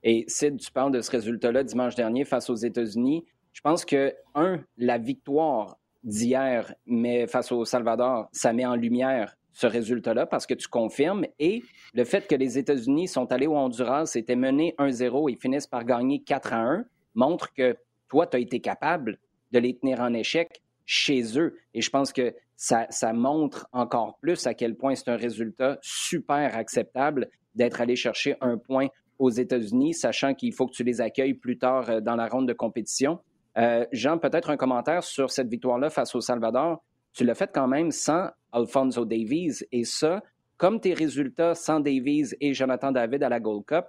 [0.03, 3.25] Et Sid, tu parles de ce résultat-là dimanche dernier face aux États-Unis.
[3.53, 9.35] Je pense que un, la victoire d'hier, mais face au Salvador, ça met en lumière
[9.51, 11.61] ce résultat-là parce que tu confirmes et
[11.93, 15.83] le fait que les États-Unis sont allés au Honduras, étaient menés 1-0 et finissent par
[15.83, 16.85] gagner 4 1
[17.15, 17.75] montre que
[18.07, 19.19] toi, tu as été capable
[19.51, 21.57] de les tenir en échec chez eux.
[21.73, 26.55] Et je pense que ça, montre encore plus à quel point c'est un résultat super
[26.55, 28.87] acceptable d'être allé chercher un point
[29.17, 32.47] aux États-Unis, sachant qu'il faut que tu les accueilles plus tard euh, dans la ronde
[32.47, 33.19] de compétition.
[33.57, 36.83] Euh, Jean, peut-être un commentaire sur cette victoire-là face au Salvador.
[37.13, 39.63] Tu l'as fait quand même sans Alfonso Davies.
[39.71, 40.21] Et ça,
[40.57, 43.85] comme tes résultats sans Davies et Jonathan David à la Gold Cup,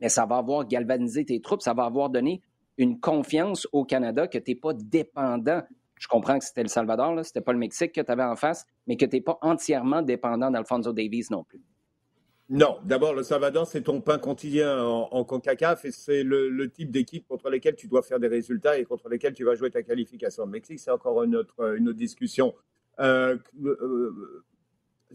[0.00, 2.40] mais ça va avoir galvanisé tes troupes, ça va avoir donné
[2.78, 5.62] une confiance au Canada que tu n'es pas dépendant.
[5.96, 8.36] Je comprends que c'était le Salvador, ce n'était pas le Mexique que tu avais en
[8.36, 11.60] face, mais que tu n'es pas entièrement dépendant d'Alfonso Davies non plus.
[12.50, 16.70] Non, d'abord, le Salvador, c'est ton pain quotidien en, en CONCACAF et c'est le, le,
[16.70, 19.70] type d'équipe contre lesquelles tu dois faire des résultats et contre lesquels tu vas jouer
[19.70, 20.46] ta qualification.
[20.46, 22.54] Le Mexique, c'est encore une autre, une autre discussion.
[23.00, 24.44] Euh, euh,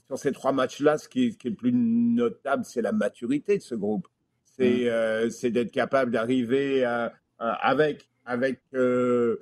[0.05, 3.63] sur ces trois matchs-là, ce qui, qui, est le plus notable, c'est la maturité de
[3.63, 4.07] ce groupe.
[4.43, 4.87] C'est mmh.
[4.87, 9.39] euh, d'être capable d'arriver à, euh, avec avec euh,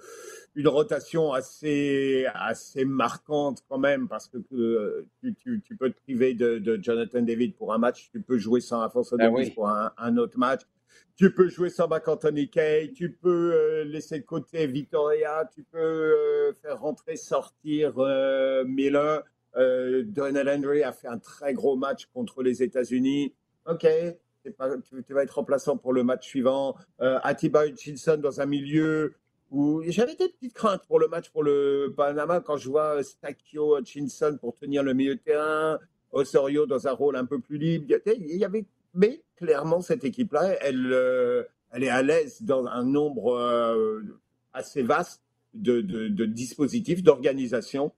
[0.55, 5.99] une rotation assez assez marquante quand même parce que euh, tu, tu, tu, peux te
[6.01, 9.47] priver de, de, Jonathan David pour un match, tu peux jouer sans Alfonso ah Davis
[9.47, 9.53] oui.
[9.53, 10.61] pour un, un, autre match,
[11.15, 15.77] tu peux jouer sans McAnthony Kay, tu peux euh, laisser de côté Victoria, tu peux
[15.77, 19.23] euh, faire rentrer sortir euh, Miller.
[19.53, 23.33] Donald Henry a fait un très gros match contre les États-Unis.
[23.65, 23.85] Ok,
[24.43, 26.75] tu, vas être remplaçant pour le match suivant.
[27.01, 29.13] Euh, Atiba Hutchinson dans un milieu
[29.51, 33.77] où j'avais des petites craintes pour le match pour le Panama quand je vois Stakio
[33.77, 35.77] Hutchinson pour tenir le milieu de terrain,
[36.11, 37.93] Osorio dans un rôle un peu plus libre.
[38.05, 42.83] Il y avait, mais clairement cette équipe-là, elle, euh, elle est à l'aise dans un
[42.83, 44.01] nombre euh,
[44.53, 45.21] assez vaste
[45.53, 47.91] de, de, dispositifs, d'organisation.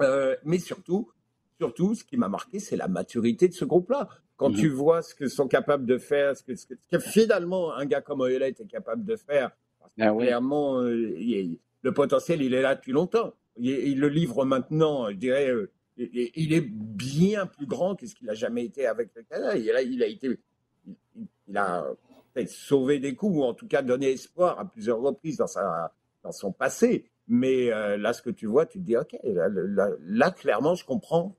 [0.00, 1.10] Euh, mais surtout,
[1.58, 4.08] surtout, ce qui m'a marqué, c'est la maturité de ce groupe-là.
[4.36, 7.86] quand tu vois ce que sont capables de faire, ce que, ce que, finalement un
[7.86, 9.50] gars comme Oelet est capable de faire,
[9.98, 13.32] ah clairement, le potentiel, il est là depuis longtemps.
[13.56, 15.50] Il, le livre maintenant, je dirais,
[15.96, 19.56] il est bien plus grand que ce qu'il a jamais été avec le Canada.
[19.56, 20.38] Il a, il a été,
[21.48, 21.86] il a
[22.46, 26.32] sauvé des coups, ou en tout cas donné espoir à plusieurs reprises dans, sa, dans
[26.32, 27.06] son passé.
[27.28, 31.34] Mais euh, là, ce que tu vois, tu te dis, OK, là, clairement, je comprends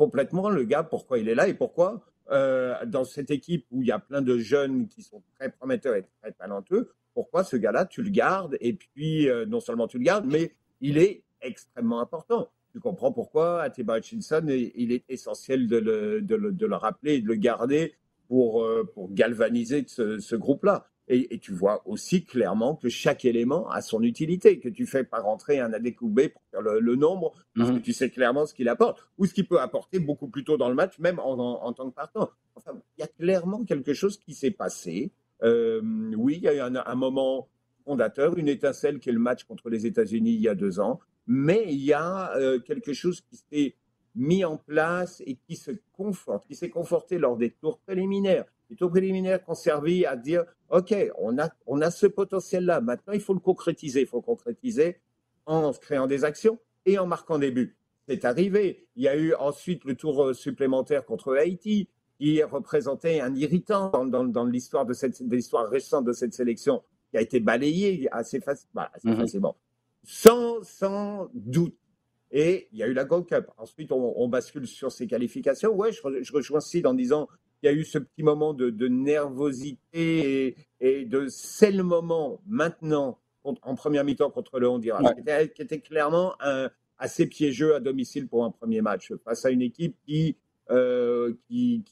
[0.00, 3.88] complètement le gars, pourquoi il est là et pourquoi, euh, dans cette équipe où il
[3.88, 7.84] y a plein de jeunes qui sont très prometteurs et très talentueux, pourquoi ce gars-là,
[7.84, 12.00] tu le gardes et puis euh, non seulement tu le gardes, mais il est extrêmement
[12.00, 12.48] important.
[12.72, 17.92] Tu comprends pourquoi Atiba Hutchinson, il est essentiel de le, rappeler et de le garder
[18.26, 20.89] pour, pour galvaniser ce groupe-là.
[21.08, 25.20] Et, tu vois aussi clairement que chaque élément a son utilité, que tu fais pas
[25.20, 27.82] rentrer un Adécoubé pour faire le, nombre, parce que mhm.
[27.82, 30.68] tu sais clairement ce qu'il apporte, ou ce qu'il peut apporter beaucoup plus tôt dans
[30.68, 32.30] le match, même en, tant que partant.
[32.54, 35.10] Enfin, il y a clairement quelque chose qui s'est passé.
[35.42, 35.80] Euh,
[36.16, 37.48] oui, il y a eu un, moment
[37.84, 41.00] fondateur, une étincelle qui est le match contre les États-Unis il y a deux ans,
[41.26, 43.74] mais il y a euh, quelque chose qui s'est
[44.14, 48.44] mis en place et qui se conforte, qui s'est conforté lors des tours préliminaires.
[48.68, 52.80] Les tours préliminaires qui ont servi à dire, OK, on a, on a ce potentiel-là,
[52.80, 54.02] maintenant il faut le concrétiser.
[54.02, 55.00] Il faut le concrétiser
[55.46, 57.76] en créant des actions et en marquant des buts.
[58.08, 58.86] C'est arrivé.
[58.96, 61.88] Il y a eu ensuite le tour euh, supplémentaire contre Haïti,
[62.18, 67.16] qui représentait un irritant dans, dans, l'histoire de cette l'histoire récente de cette sélection, qui
[67.16, 68.40] a été balayé assez,
[68.74, 69.16] bah, mhm.
[69.16, 69.56] facilement.
[70.02, 71.76] Sans, sans doute.
[72.30, 73.50] Et il y a eu la Gold Cup.
[73.56, 75.74] Ensuite, on, bascule sur ces qualifications.
[75.74, 77.28] Ouais, je, je rejoins Sid en disant
[77.62, 83.18] il y a eu ce petit moment de, nervosité et, de c'est le moment maintenant
[83.42, 88.44] en première mi-temps contre le Honduras, qui, était, clairement un, assez piégeux à domicile pour
[88.44, 90.36] un premier match face à une équipe qui,
[90.70, 91.82] euh, qui,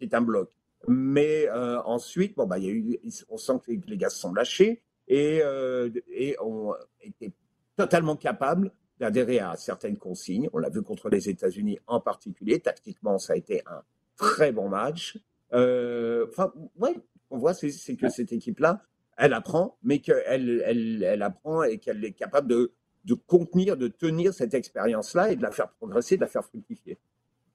[0.00, 0.50] est un bloc.
[0.88, 4.32] Mais euh, ensuite, bon, bah, y a eu, on sent que les, gars se sont
[4.32, 7.32] lâchés et, euh, et ont été
[7.76, 10.48] totalement capables d'adhérer à certaines consignes.
[10.52, 12.60] On l'a vu contre les États-Unis en particulier.
[12.60, 13.82] Tactiquement, ça a été un
[14.16, 15.18] très bon match.
[15.52, 16.94] Euh, enfin, ouais,
[17.30, 18.82] on voit, c'est que cette équipe-là,
[19.16, 22.72] elle apprend, mais qu'elle elle, elle apprend et qu'elle est capable de,
[23.04, 26.98] de contenir, de tenir cette expérience-là et de la faire progresser, de la faire fructifier.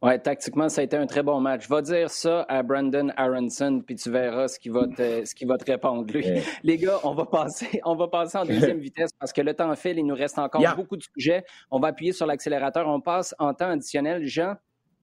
[0.02, 1.68] Oui, tactiquement, ça a été un très bon match.
[1.68, 5.58] Va dire ça à Brandon Aronson, puis tu verras ce qu'il va te, ce va
[5.58, 6.26] te répondre, lui.
[6.64, 9.76] Les gars, on va passer, on va passer en deuxième vitesse parce que le temps
[9.76, 11.43] file, il nous reste encore beaucoup de sujets.
[11.70, 12.88] On va appuyer sur l'accélérateur.
[12.88, 14.26] On passe en temps additionnel.
[14.26, 14.56] Jean,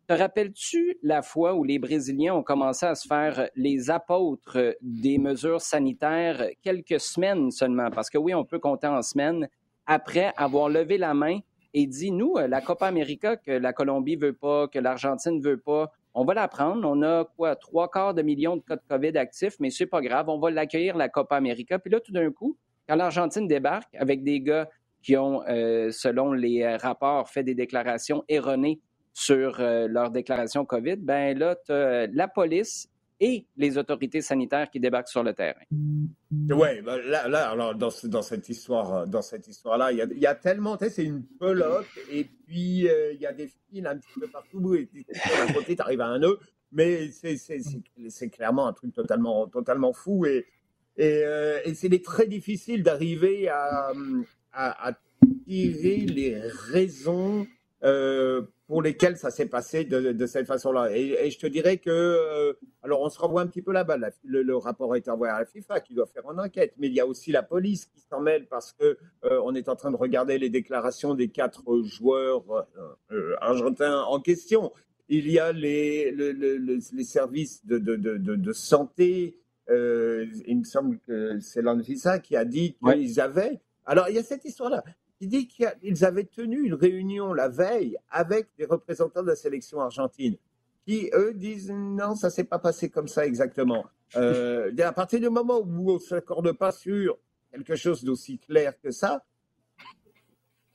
[0.09, 5.19] te rappelles-tu la fois où les Brésiliens ont commencé à se faire les apôtres des
[5.19, 7.91] mesures sanitaires quelques semaines seulement?
[7.91, 9.47] Parce que oui, on peut compter en semaines
[9.85, 11.41] après avoir levé la main
[11.79, 15.93] et dit, nous, la Copa América que la Colombie veut pas, que l'Argentine veut pas,
[16.15, 16.89] on va la prendre.
[16.89, 20.01] On a quoi, trois quarts de millions de cas de COVID actifs, mais c'est pas
[20.01, 21.79] grave, on va l'accueillir, la Copa América.
[21.79, 22.57] Puis là, tout d'un coup,
[22.89, 24.71] quand l'Argentine débarque avec des gars
[25.03, 28.81] qui ont, euh, selon les rapports, fait des déclarations erronées
[29.13, 32.89] sur euh, leur déclaration COVID, ben là, la police
[33.21, 35.61] et les autorités sanitaires qui débarquent sur le terrain.
[35.71, 40.35] Oui, ben là, alors dans, cette histoire, dans cette histoire-là, il y a, y a,
[40.35, 44.29] tellement, c'est une pelote et puis euh, il y a des fils un petit peu
[44.29, 44.89] partout et
[45.47, 46.39] d'un côté, tu arrives à un nœud,
[46.73, 50.47] mais c'est clairement un truc totalement, totalement fou et,
[50.99, 53.93] euh, c'est très difficile d'arriver à,
[55.47, 57.47] tirer les raisons
[57.83, 60.91] euh, pour lesquels ça s'est passé de, cette façon-là.
[60.93, 62.53] Et, je te dirais que, euh,
[62.83, 65.47] alors on se renvoie un petit peu là-bas, le, rapport a été envoyé à la
[65.47, 68.21] FIFA qui doit faire une enquête, mais il y a aussi la police qui s'en
[68.21, 72.67] mêle parce que euh, on est en train de regarder les déclarations des quatre joueurs
[73.13, 74.73] euh, argentins en question.
[75.09, 79.39] Il y a les, les services de, de, de, santé,
[79.69, 83.61] il me semble que c'est l'ANVISA qui a dit qu'ils avaient.
[83.85, 84.83] Alors il y a cette histoire-là
[85.21, 89.81] il dit qu'ils avaient tenu une réunion la veille avec des représentants de la sélection
[89.81, 90.37] argentine,
[90.87, 93.87] qui, eux, disent non, ça s'est pas passé comme ça exactement.
[94.17, 97.19] Euh, à partir du moment où on ne s'accorde pas sur
[97.51, 99.25] quelque chose d'aussi clair que ça,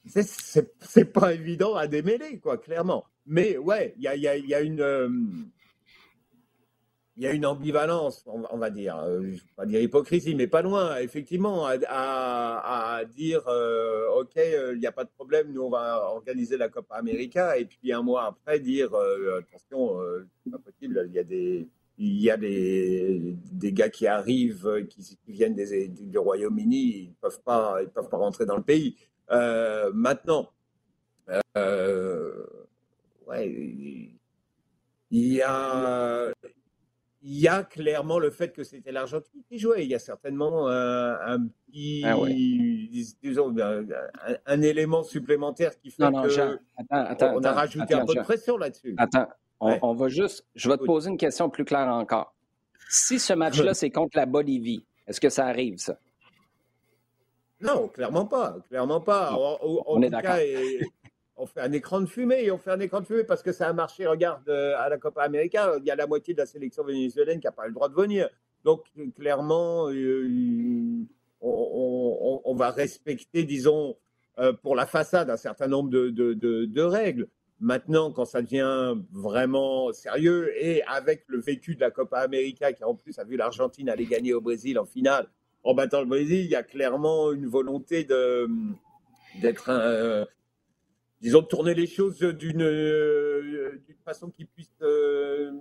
[0.05, 3.05] c'est pas évident à démêler, quoi, clairement.
[3.25, 4.81] Mais ouais, il y a, y, a, y a, une.
[4.81, 5.09] Euh,
[7.17, 10.33] il y a une ambivalence, on, va dire, euh, je ne vais pas dire hypocrisie,
[10.33, 15.51] mais pas loin, effectivement, à, dire euh, OK, euh, il n'y a pas de problème,
[15.51, 18.91] nous on va organiser la Copa América, et puis un mois après dire
[19.37, 19.99] attention,
[20.43, 23.37] c'est pas possible, il y a des il y a des,
[23.73, 28.45] gars qui arrivent, qui, viennent des, du Royaume-Uni, ils peuvent pas, ils peuvent pas rentrer
[28.45, 28.95] dans le pays.
[29.93, 30.49] maintenant,
[33.27, 33.47] ouais,
[35.11, 36.31] il y a
[37.23, 39.83] il y a clairement le fait que c'était l'Argentine qui jouait.
[39.83, 42.15] Il y a certainement un petit, ah
[43.21, 43.53] disons,
[44.45, 46.57] un, élément supplémentaire qui fait que
[46.89, 48.95] on a rajouté un peu de pression là-dessus.
[48.97, 49.27] Attends,
[49.59, 52.33] on, va juste, je vais te poser une question plus claire encore.
[52.89, 55.97] Si ce match-là, c'est contre la Bolivie, est-ce que ça arrive, ça?
[57.61, 58.57] Non, clairement pas.
[58.67, 59.37] Clairement pas.
[59.61, 60.37] on est d'accord
[61.37, 63.51] on fait un écran de fumée et on fait un écran de fumée parce que
[63.51, 64.05] ça a marché.
[64.05, 67.39] Regarde, euh, à la Copa América, il y a la moitié de la sélection vénézuélienne
[67.39, 68.29] qui n'a pas le droit de venir.
[68.63, 71.05] Donc, clairement, euh,
[71.41, 73.97] on, va respecter, disons,
[74.37, 77.27] euh, pour la façade, un certain nombre de, règles.
[77.59, 82.83] Maintenant, quand ça devient vraiment sérieux et avec le vécu de la Copa América, qui
[82.83, 85.27] en plus a vu l'Argentine aller gagner au Brésil en finale,
[85.63, 90.25] en battant le Brésil, il y a clairement une volonté d'être un,
[91.21, 95.51] disons, tourner les choses d'une euh, façon qui puisse, euh,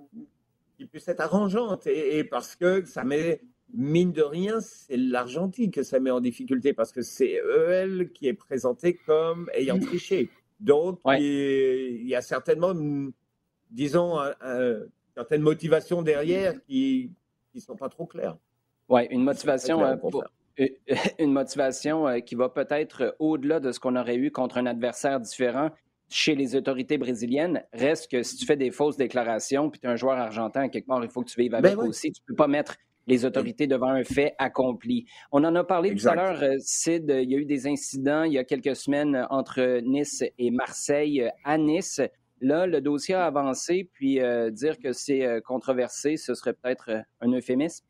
[0.77, 1.87] qui puisse être arrangeante.
[1.87, 3.43] Et, parce que ça met,
[3.73, 8.27] mine de rien, c'est l'Argentine que ça met en difficulté parce que c'est elle qui
[8.27, 10.31] est présentée comme ayant triché.
[10.59, 12.75] Donc, il, y a certainement,
[13.71, 14.19] disons,
[15.15, 17.13] certaines motivations derrière qui
[17.55, 18.37] ne sont pas trop claires.
[18.89, 19.81] Oui, une motivation
[21.19, 25.21] une motivation euh, qui va peut-être au-delà de ce qu'on aurait eu contre un adversaire
[25.21, 25.71] différent
[26.09, 27.65] chez les autorités brésiliennes.
[27.73, 30.87] Reste que si tu fais des fausses déclarations, puis tu es un joueur argentin, quelque
[30.87, 32.11] part, il faut que tu vives avec ben aussi.
[32.11, 35.07] Tu ne peux pas mettre les autorités devant un fait accompli.
[35.33, 38.25] On en a parlé tout à l'heure, euh, Sid, il y a eu des incidents
[38.25, 42.01] il y a quelques semaines entre Nice et Marseille à Nice.
[42.41, 46.91] Là, le dossier a avancé, puis euh, dire que c'est controversé, ce serait peut-être
[47.21, 47.85] un euphémisme.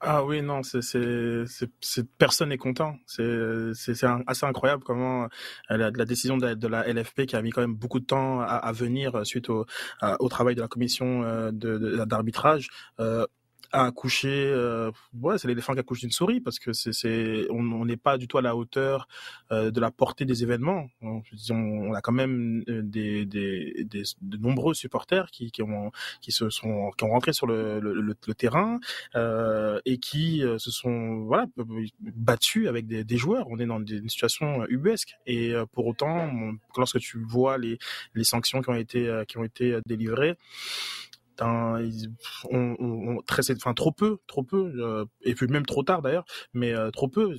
[0.00, 0.80] Ah oui, non, c'est,
[2.18, 2.96] personne n'est content.
[3.06, 3.72] C'est,
[4.26, 7.74] assez incroyable comment euh, la, la décision de la, LFP qui a mis quand même
[7.74, 9.66] beaucoup de temps à, venir suite au,
[10.20, 11.50] au travail de la commission euh,
[12.04, 12.68] d'arbitrage.
[13.00, 13.26] Euh,
[13.72, 14.90] à accoucher, euh,
[15.20, 18.28] ouais, c'est l'éléphant qui accouche d'une souris parce que c'est, c'est, on n'est pas du
[18.28, 19.08] tout à la hauteur
[19.52, 20.86] euh, de la portée des événements.
[21.02, 25.90] On, on, a quand même euh, des, des, des, de nombreux supporters qui, qui ont,
[26.20, 28.80] qui se sont, qui ont rentré sur le, le, le, terrain
[29.14, 31.46] euh, et qui euh, se sont, voilà,
[32.00, 33.46] battus avec des, des joueurs.
[33.48, 36.30] On est dans une situation ubuesque et pour autant,
[36.76, 37.78] lorsque tu vois les,
[38.14, 40.36] les sanctions qui ont été, qui ont été délivrées
[41.40, 46.24] on, on, très, enfin trop peu, trop peu, euh, et puis même trop tard d'ailleurs,
[46.52, 47.34] mais euh, trop peu.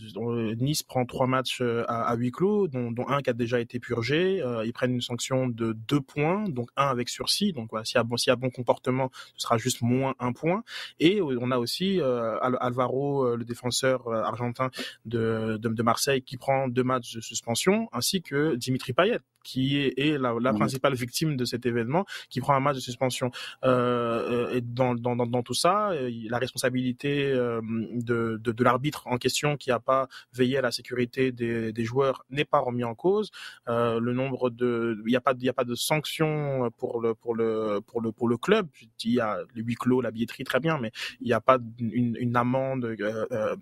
[0.57, 4.43] Nice prend trois matchs euh, à, huis clos, dont, un qui a déjà été purgé.
[4.65, 7.53] ils prennent une sanction de deux points, donc un avec sursis.
[7.53, 10.15] Donc voilà, s'il y a bon, s'il y a bon comportement, ce sera juste moins
[10.19, 10.63] un point.
[10.99, 14.71] Et on a aussi Alvaro, le défenseur argentin
[15.05, 19.77] de, de, de, Marseille, qui prend deux matchs de suspension, ainsi que Dimitri Payet, qui
[19.77, 23.31] est, est la, la, principale victime de cet événement, qui prend un match de suspension.
[23.63, 29.79] Euh, euh, dans, tout ça, euh, la responsabilité euh, de, l'arbitre en question qui n'a
[29.79, 33.31] pas veillé à la sécurité des, joueurs n'est pas remis en cause.
[33.67, 38.67] le nombre de, il n'y a pas, de sanctions pour le le le le club.
[39.03, 41.59] Il y a les huis clos, la billetterie, très bien, mais il n'y a pas
[41.79, 42.95] une, amende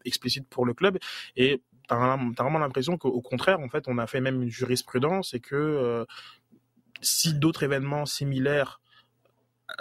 [0.06, 0.98] explicite pour le club.
[1.36, 5.34] Et tu as, vraiment l'impression qu'au contraire, en fait, on a fait même une jurisprudence
[5.34, 6.06] et que
[7.02, 8.80] si d'autres événements similaires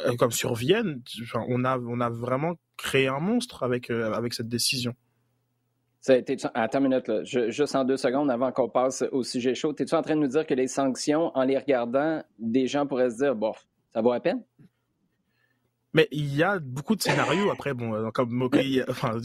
[0.01, 1.03] euh, comme surviennent,
[1.49, 4.95] on a, on a vraiment créé un monstre avec, euh, cette décision.
[6.01, 6.14] Ça
[6.55, 9.72] attends une minute, juste en deux secondes avant qu'on passe au sujet chaud.
[9.78, 13.11] Es-tu en train de nous dire que les sanctions, en les regardant, des gens pourraient
[13.11, 13.53] se dire, bon,
[13.93, 14.43] ça vaut la peine?
[15.95, 17.51] Mais il y a beaucoup de scénarios.
[17.51, 18.49] Après, bon, euh, comme
[18.88, 19.18] enfin,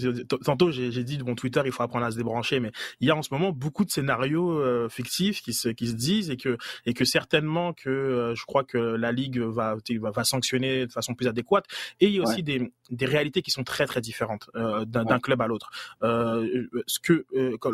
[0.44, 3.16] tantôt j'ai dit mon Twitter, il faut apprendre à se débrancher, mais il y a
[3.16, 6.58] en ce moment beaucoup de scénarios euh, fictifs qui se qui se disent et que
[6.86, 10.92] et que certainement que euh, je crois que la ligue va, va va sanctionner de
[10.92, 11.66] façon plus adéquate.
[12.00, 14.50] Et il y a aussi des des réalités qui sont très très différentes
[14.86, 15.70] d'un club à l'autre.
[16.02, 17.26] ce que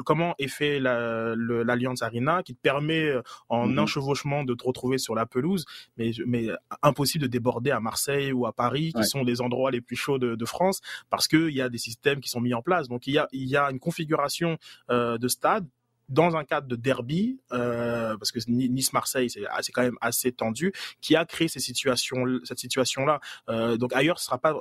[0.04, 3.14] comment est fait l'Alliance Arena qui te permet
[3.50, 3.80] en mm-hmm.
[3.80, 5.66] un chevauchement de te retrouver sur la pelouse,
[5.98, 6.48] mais mais
[6.82, 10.20] impossible de déborder à Marseille ou à Paris qui sont les endroits les plus chauds
[10.20, 12.90] de, France, parce qu'il y a des systèmes qui sont mis en place.
[12.90, 14.58] Donc il y a, il y a une configuration
[14.90, 15.66] euh, de stade
[16.10, 21.16] dans un cadre de derby, euh, parce que Nice-Marseille, c'est quand même assez tendu, qui
[21.16, 23.22] a créé ces situations, cette situation-là.
[23.50, 24.54] Euh, donc ailleurs, ce sera pas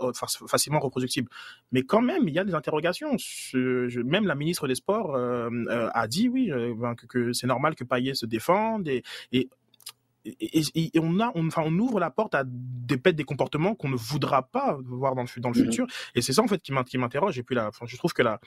[0.46, 1.28] facilement reproductible.
[1.72, 3.16] Mais quand même, il y a des interrogations.
[3.52, 8.24] même la ministre des Sports a dit, oui, ben, que, c'est normal que Payet se
[8.24, 8.86] défende.
[8.86, 9.02] Et,
[9.32, 9.50] et
[10.24, 13.96] et, on a, on, enfin, on ouvre la porte à des des comportements qu'on ne
[13.96, 15.86] voudra pas voir dans le, dans le mmh futur.
[16.14, 17.38] Et c'est ça en fait qui m'interroge.
[17.38, 18.40] Et puis là, enfin, je trouve que la,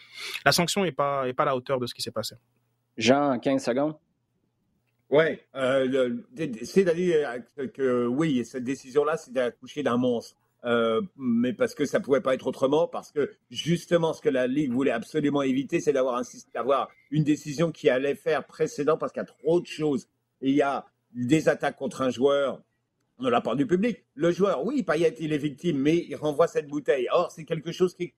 [0.46, 2.36] la sanction est pas, est pas à la hauteur de ce qui s'est passé.
[2.98, 3.96] Jean, 15 secondes.
[5.10, 6.18] Ouais, euh,
[6.64, 7.42] c'est-à-dire
[7.74, 10.36] que oui, cette décision-là, c'est d'accoucher d'un monstre.
[10.64, 14.48] euh, mais parce que ça pouvait pas être autrement, parce que justement ce que la
[14.48, 16.24] Ligue voulait absolument éviter, c'est d'avoir,
[16.56, 20.08] d'avoir une décision qui allait faire précédent, parce qu'il y a trop de choses.
[20.42, 20.86] il y a
[21.16, 22.62] des attaques contre un joueur
[23.20, 24.04] de la part du public.
[24.14, 27.08] Le joueur, oui, Payet, il est victime, mais il renvoie cette bouteille.
[27.12, 28.14] Or, c'est quelque chose qui est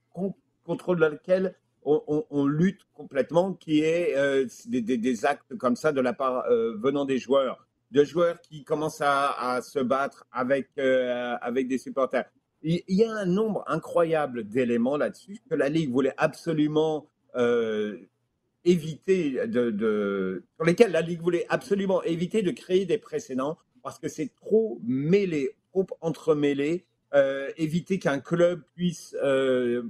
[0.64, 6.45] contre lequel on, lutte complètement, qui est euh, des, actes comme ça de la part
[6.50, 12.26] euh, venant des joueurs, de joueurs qui commencent à, se battre avec, avec des supporters.
[12.64, 17.98] Il y a un nombre incroyable d'éléments là-dessus que la Ligue voulait absolument euh,
[18.68, 24.07] éviter de, sur lesquels la Ligue voulait absolument éviter de créer des précédents parce que
[24.07, 29.84] c'est trop mêlé, trop entremêlé, euh, éviter qu'un club puisse euh,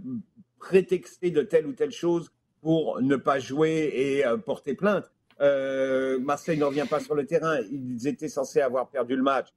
[0.60, 5.12] prétexter de telle ou telle chose pour ne pas jouer et porter plainte.
[5.40, 9.48] Marseille ne revient pas sur le terrain, ils étaient censés avoir perdu le match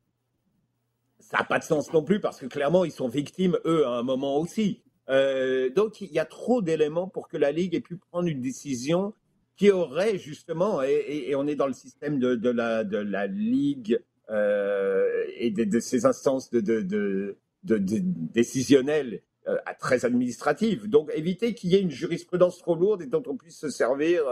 [1.20, 3.90] ça n'a pas de sens non plus parce que clairement, ils sont victimes, eux, à
[3.90, 4.82] un moment aussi.
[5.10, 8.40] Euh, donc, il y a trop d'éléments pour que la Ligue ait pu prendre une
[8.40, 9.12] décision
[9.56, 14.00] qui aurait justement, et, on est dans le système de, la, de la Ligue
[14.30, 20.88] euh, et de, de, ces instances de, décisionnelles euh, très administratives.
[20.88, 24.22] Donc, éviter qu'il y ait une jurisprudence trop lourde et dont on puisse se servir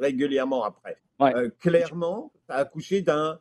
[0.00, 0.96] régulièrement après.
[1.60, 3.38] clairement, ça a accouché d'un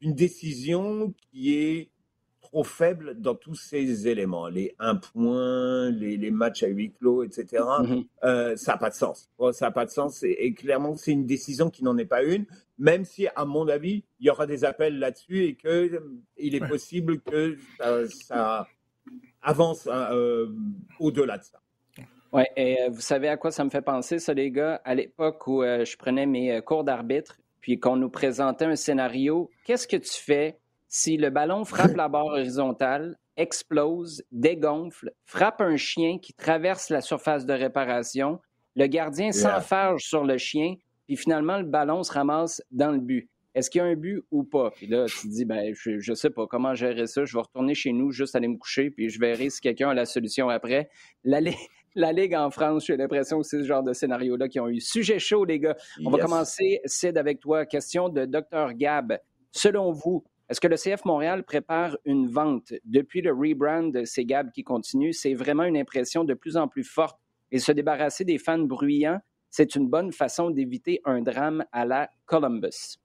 [0.00, 1.90] une décision qui est
[2.46, 7.64] trop faible dans tous ces éléments, les un point, les, matchs à huis clos, etc.
[7.82, 8.04] Mhm.
[8.24, 9.28] Euh, ça n'a pas de sens.
[9.52, 12.46] ça n'a pas de sens et, clairement c'est une décision qui n'en est pas une,
[12.78, 16.00] même si à mon avis il y aura des appels là-dessus et que euh,
[16.36, 17.58] il est possible que
[18.08, 18.66] ça,
[19.42, 20.48] avance hein, euh,
[21.00, 21.60] au-delà de ça.
[22.32, 24.80] Oui, et vous savez à quoi ça me fait penser, ça, les gars?
[24.84, 29.88] À l'époque où je prenais mes cours d'arbitre, puis qu'on nous présentait un scénario, qu'est-ce
[29.88, 36.18] que tu fais si le ballon frappe la barre horizontale, explose, dégonfle, frappe un chien
[36.18, 38.40] qui traverse la surface de réparation,
[38.74, 40.74] le gardien s'enfarge sur le chien,
[41.06, 43.28] puis finalement le ballon se ramasse dans le but.
[43.54, 44.70] Est-ce qu'il y a un but ou pas?
[44.70, 47.24] Puis là, tu te dis, ben, je, ne sais pas comment gérer ça.
[47.24, 49.94] Je vais retourner chez nous, juste aller me coucher, puis je verrai si quelqu'un a
[49.94, 50.90] la solution après.
[51.24, 51.40] La,
[51.94, 54.78] la Ligue en France, j'ai l'impression que c'est ce genre de scénario-là qui ont eu.
[54.78, 55.74] Sujet chaud, les gars.
[56.04, 57.64] On va commencer, Sid, avec toi.
[57.64, 58.74] Question de Dr.
[58.74, 59.18] Gab.
[59.52, 62.72] Selon vous, est-ce que le CF Montréal prépare une vente?
[62.84, 65.12] Depuis le rebrand de ces Gab qui continue?
[65.12, 67.18] C'est vraiment une impression de plus en plus forte.
[67.50, 69.20] Et se débarrasser des fans bruyants,
[69.50, 72.98] c'est une bonne façon d'éviter un drame à la Columbus.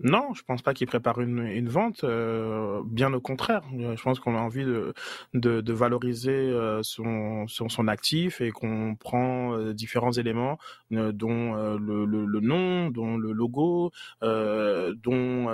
[0.00, 2.04] Non, je pense pas qu'il prépare une, une vente.
[2.04, 4.92] Euh, bien au contraire, je pense qu'on a envie de,
[5.32, 10.58] de, valoriser euh, son, son, son, actif et qu'on prend euh, différents éléments,
[10.90, 13.90] dont le, le, le, nom, dont le logo,
[14.20, 15.48] dont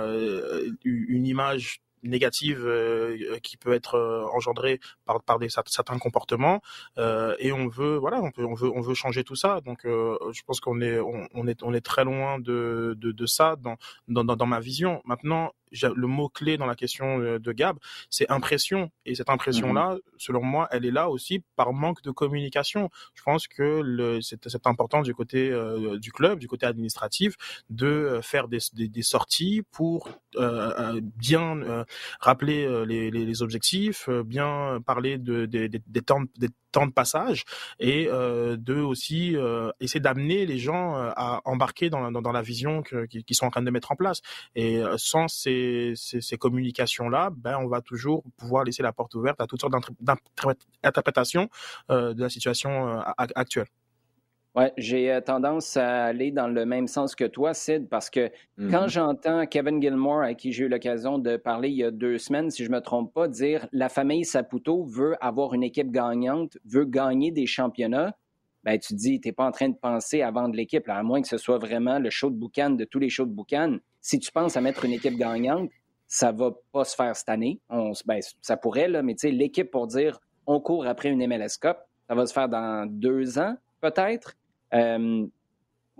[0.83, 6.61] une image négative euh, qui peut être euh, engendrée par, par des, certains comportements
[6.97, 9.61] euh, et on veut voilà on, peut, on veut on veut changer tout ça.
[9.61, 13.55] Donc je pense qu'on est on, est on est très loin de de, de ça
[13.55, 13.77] dans,
[14.07, 15.01] dans dans ma vision.
[15.05, 17.77] Maintenant le mot clé dans la question euh, de Gab,
[18.09, 18.91] c'est impression.
[19.05, 19.99] Et cette impression-là, mhm.
[20.17, 22.89] selon moi, elle est là aussi par manque de communication.
[23.13, 27.35] Je pense que c'est important du côté euh, du club, du côté administratif,
[27.69, 31.85] de euh, faire des, des, sorties pour bien
[32.19, 37.45] rappeler les, les, objectifs, bien parler de, des, des, temps, des temps de passage
[37.79, 39.35] et de aussi
[39.79, 43.61] essayer d'amener les gens à embarquer dans, dans, dans la vision qu'ils sont en train
[43.61, 44.21] de mettre en place.
[44.55, 49.47] Et sans ces ces, communications-là, ben, on va toujours pouvoir laisser la porte ouverte à
[49.47, 51.49] toutes sortes d'interprétations
[51.89, 53.67] euh, de la situation euh, actuelle.
[54.55, 58.29] Oui, j'ai euh, tendance à aller dans le même sens que toi, Sid, parce que
[58.69, 58.87] quand mm-hmm.
[58.87, 62.51] j'entends Kevin Gilmore, à qui j'ai eu l'occasion de parler il y a deux semaines,
[62.51, 66.57] si je ne me trompe pas, dire la famille Saputo veut avoir une équipe gagnante,
[66.65, 68.15] veut gagner des championnats,
[68.63, 71.01] ben, tu te dis, tu n'es pas en train de penser à vendre l'équipe, à
[71.01, 73.77] moins que ce soit vraiment le show de boucan de tous les shows de boucan.
[74.01, 75.69] Si tu penses à mettre une équipe gagnante,
[76.07, 77.59] ça va pas se faire cette année.
[77.69, 81.77] On, ben, ça pourrait, là, mais l'équipe pour dire on court après une MLS Cup,
[82.07, 84.35] ça va se faire dans deux ans, peut-être?
[84.73, 85.25] Euh,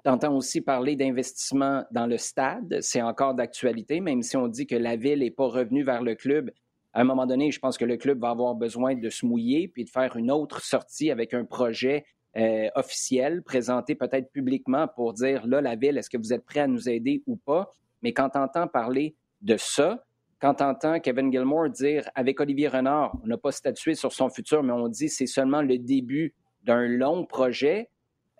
[0.04, 2.80] tu entends aussi parler d'investissement dans le stade.
[2.82, 6.16] C'est encore d'actualité, même si on dit que la ville n'est pas revenue vers le
[6.16, 6.52] club.
[6.94, 9.68] À un moment donné, je pense que le club va avoir besoin de se mouiller
[9.68, 12.06] puis de faire une autre sortie avec un projet
[12.36, 16.62] euh, officiel, présenté peut-être publiquement pour dire, là, la ville, est-ce que vous êtes prêt
[16.62, 17.72] à nous aider ou pas?
[18.02, 20.04] Mais quand tu entends parler de ça,
[20.40, 24.30] quand tu entends Kevin Gilmore dire, avec Olivier Renard, on n'a pas statué sur son
[24.30, 27.90] futur, mais on dit c'est seulement le début d'un long projet,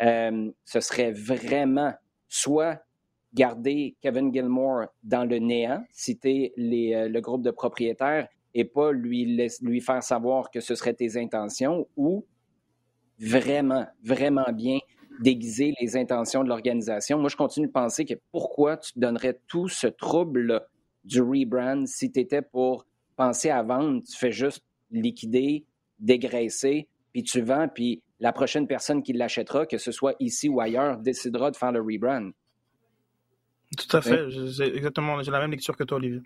[0.04, 1.94] euh, ce serait vraiment
[2.28, 2.80] soit
[3.34, 9.26] garder Kevin Gilmore dans le néant, citer les, le groupe de propriétaires et pas lui,
[9.62, 12.26] lui faire savoir que ce serait tes intentions ou
[13.20, 14.80] vraiment, vraiment bien
[15.22, 17.20] déguiser les intentions de l'organisation.
[17.20, 20.62] Moi, je continue de penser que pourquoi tu donnerais tout ce trouble
[21.04, 22.86] du rebrand si tu étais pour
[23.16, 25.66] penser à vendre, tu fais juste liquider,
[26.00, 30.62] dégraisser, puis tu vends, puis la prochaine personne qui l'achètera, que ce soit ici ou
[30.62, 32.32] ailleurs, décidera de faire le rebrand.
[33.78, 34.28] Tout à fait.
[34.74, 36.22] exactement, j'ai la même lecture que toi, Olivier.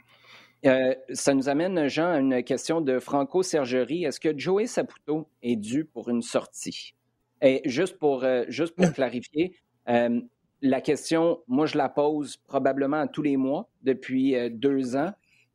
[0.68, 4.04] Euh, ça nous amène, Jean, à une question de Franco Sergerie.
[4.04, 6.94] Est-ce que Joey Saputo est dû pour une sortie?
[7.42, 9.56] Et juste pour, euh, juste pour clarifier,
[9.90, 10.22] euh,
[10.62, 15.14] la question, moi, je la pose probablement tous les mois depuis deux ans.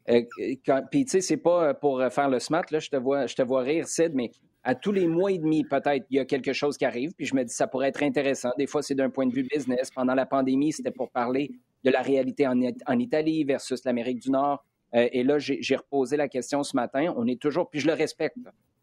[0.09, 3.43] Puis, tu sais, c'est pas pour faire le smart, là, je te vois, je te
[3.43, 4.32] vois rire, Sid, mais
[4.65, 7.27] à tous les mois et demi, peut-être, il y a quelque chose qui arrive, puis
[7.27, 8.51] je me dis, ça pourrait être intéressant.
[8.59, 9.91] Des fois, c'est d'un point de vue business.
[9.91, 11.51] Pendant la pandémie, c'était pour parler
[11.85, 14.65] de la réalité en, Italie versus l'Amérique du Nord.
[14.95, 17.13] Euh, et là, j'ai reposé la question ce matin.
[17.17, 18.37] On est toujours, puis je le respecte,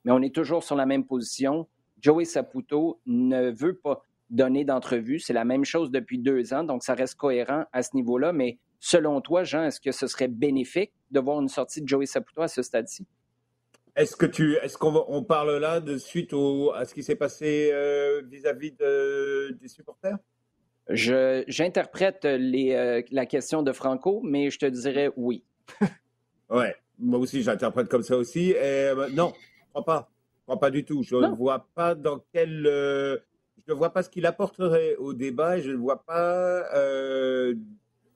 [0.04, 1.68] mais on est toujours sur la même position.
[2.02, 5.20] Joey Saputo ne veut pas donner d'entrevue.
[5.20, 8.34] C'est la même chose depuis deux ans, donc ça reste cohérent à ce niveau-là.
[8.34, 12.06] Mais selon toi, Jean, est-ce que ce serait bénéfique de voir une sortie de Joey
[12.06, 13.08] Saputo à ce stade-ci?
[14.00, 17.18] Est-ce que tu, est-ce qu'on on parle là de suite au, à ce qui s'est
[17.18, 20.18] passé euh, vis-à-vis des supporters?
[20.88, 25.44] J'interprète euh, la question de Franco, mais je te dirais oui.
[26.50, 28.52] ouais, moi aussi j'interprète comme ça aussi.
[28.52, 30.10] Et, euh, non, je crois pas.
[30.38, 31.04] Je crois pas du tout.
[31.04, 32.64] Je ne vois pas dans quel.
[32.64, 36.64] Je ne vois pas ce qu'il apporterait au débat je ne vois pas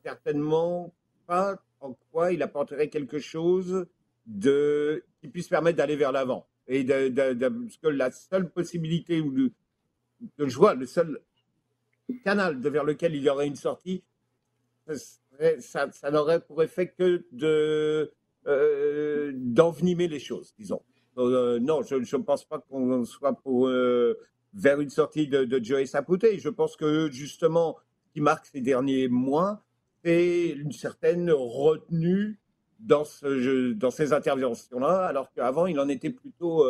[0.02, 0.94] certainement
[1.28, 3.86] pas en quoi il apporterait quelque chose
[4.26, 6.48] de qui puisse permettre d'aller vers l'avant.
[6.68, 9.52] Et parce que la seule possibilité où de,
[10.40, 11.20] je vois, le seul
[12.24, 14.04] canal vers lequel il y aurait une sortie,
[15.60, 18.12] ça, n'aurait pour effet que de
[18.48, 20.82] euh, d'envenimer les choses, disons.
[21.18, 24.20] Euh, non, je ne pense pas qu'on soit pour, euh,
[24.54, 26.40] vers une sortie de, de Joey Saputé.
[26.40, 29.64] Je pense que justement, ce qui marque ces derniers mois,
[30.04, 32.40] c'est une certaine retenue
[32.84, 36.66] dans, ce, dans ces interventions-là, alors qu'avant, il en était plutôt.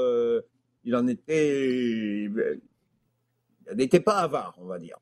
[0.83, 2.23] il en était.
[3.71, 4.97] Il n'était pas avare, on va dire.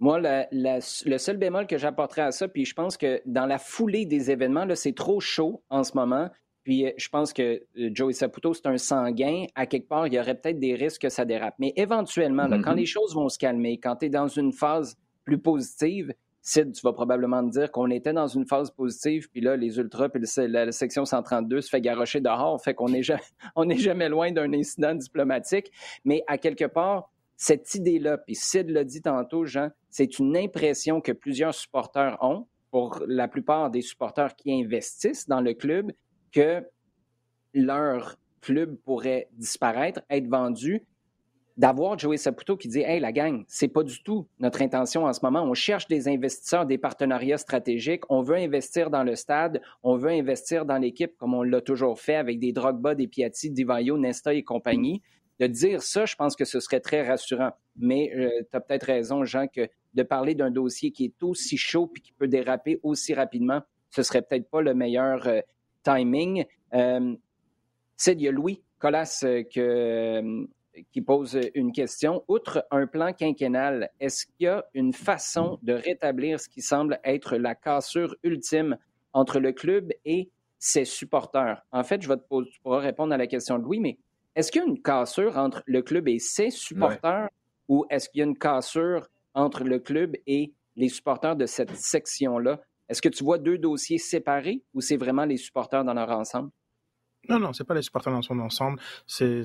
[0.00, 0.18] Moi,
[0.50, 4.30] le seul bémol que j'apporterais à ça, puis je pense que dans la foulée des
[4.30, 6.30] événements, c'est trop chaud en ce moment.
[6.64, 9.44] Puis euh, je pense que euh, Joey Saputo, c'est un sanguin.
[9.54, 11.54] À quelque part, il y aurait peut-être des risques que ça dérape.
[11.58, 12.76] Mais éventuellement, quand mm-hmm.
[12.76, 16.12] les choses vont se calmer, quand tu es dans une phase plus positive,
[16.42, 19.78] Sid, tu vas probablement me dire qu'on était dans une phase positive, puis là, les
[19.78, 23.02] Ultras, puis la, section 132 se fait garrocher dehors, fait qu'on n'est
[23.76, 25.70] jamais loin d'un incident diplomatique.
[26.04, 31.00] Mais à quelque part, cette idée-là, puis Sid l'a dit tantôt, Jean, c'est une impression
[31.00, 35.92] que plusieurs supporters ont, pour la plupart des supporters qui investissent dans le club,
[36.32, 36.62] que
[37.52, 40.82] leur club pourrait disparaître, être vendu.
[41.56, 45.12] D'avoir Joey Saputo qui dit Hey, la gang, c'est pas du tout notre intention en
[45.12, 45.42] ce moment.
[45.42, 48.02] On cherche des investisseurs, des partenariats stratégiques.
[48.08, 49.60] On veut investir dans le stade.
[49.82, 53.50] On veut investir dans l'équipe comme on l'a toujours fait avec des Drogba, des Piatti,
[53.50, 55.02] Divayo, Nesta et compagnie
[55.40, 57.52] de dire ça, je pense que ce serait très rassurant.
[57.76, 61.56] Mais euh, tu as peut-être raison, Jean, que de parler d'un dossier qui est aussi
[61.56, 65.40] chaud et qui peut déraper aussi rapidement, ce serait peut-être pas le meilleur euh,
[65.82, 66.44] timing.
[66.74, 67.14] Euh,
[68.06, 70.46] il y a Louis Colas euh, que,
[70.92, 72.24] qui pose une question.
[72.28, 77.00] Outre un plan quinquennal, est-ce qu'il y a une façon de rétablir ce qui semble
[77.04, 78.76] être la cassure ultime
[79.12, 81.64] entre le club et ses supporters?
[81.72, 83.98] En fait, je vais te poser, tu pourras répondre à la question de Louis, mais
[84.36, 87.28] est-ce qu'il y a une cassure entre le club et ses supporters
[87.68, 91.74] ou est-ce qu'il y a une cassure entre le club et les supporters de cette
[91.74, 92.60] section-là?
[92.88, 96.50] Est-ce que tu vois deux dossiers séparés ou c'est vraiment les supporters dans leur ensemble?
[97.28, 98.80] Non, non, c'est pas les supporters dans son ensemble.
[99.06, 99.44] C'est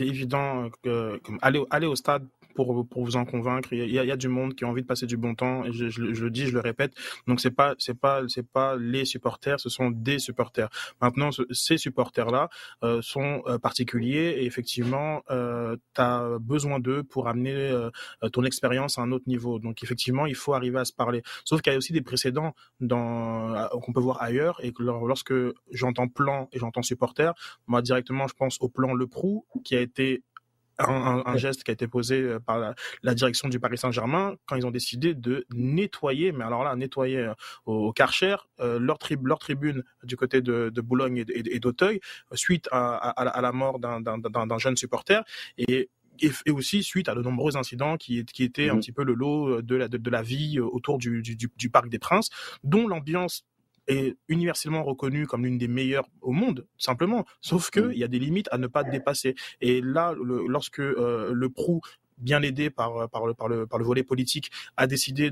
[0.00, 3.72] évident que aller, aller au stade pour, vous en convaincre.
[3.72, 5.64] Il y, a, du monde qui a envie de passer du bon temps.
[5.70, 6.94] Je, le dis, je le répète.
[7.26, 10.68] Donc c'est pas c'est pas c'est pas les supporters, ce sont des supporters.
[11.00, 12.48] Maintenant, ces supporters là
[12.82, 17.90] euh, sont euh, particuliers et effectivement, euh, tu as besoin d'eux pour amener euh,
[18.32, 19.58] ton expérience à un autre niveau.
[19.58, 21.22] Donc effectivement, il faut arriver à se parler.
[21.44, 25.34] Sauf qu'il y a aussi des précédents qu'on peut voir ailleurs et que lorsque
[25.70, 27.32] j'entends plan et j'entends supporter,
[27.66, 30.22] moi directement je pense au plan Le Prou qui a été
[30.88, 34.66] un, geste qui a été posé euh, par la, direction du Paris Saint-Germain quand ils
[34.66, 37.34] ont décidé de nettoyer, mais alors là, nettoyer euh,
[37.66, 42.00] au, Karcher euh, leur, leur, tribune du côté de, Boulogne et, d'Auteuil
[42.32, 45.22] suite à, la mort d'un jeune supporter.
[45.56, 49.02] Et et, aussi suite à de nombreux incidents qui, qui étaient un mmh petit peu
[49.02, 52.28] le lot de la, de, la vie autour du, du, du Parc des Princes,
[52.62, 53.44] dont l'ambiance
[53.88, 57.24] est universellement reconnue comme l'une des meilleures au monde, simplement.
[57.40, 57.92] Sauf que mmh.
[57.94, 59.34] y a des limites à ne pas dépasser.
[59.60, 61.80] Et là, lorsque le Prou
[62.22, 65.30] bien aidé par par le volet politique, a décidé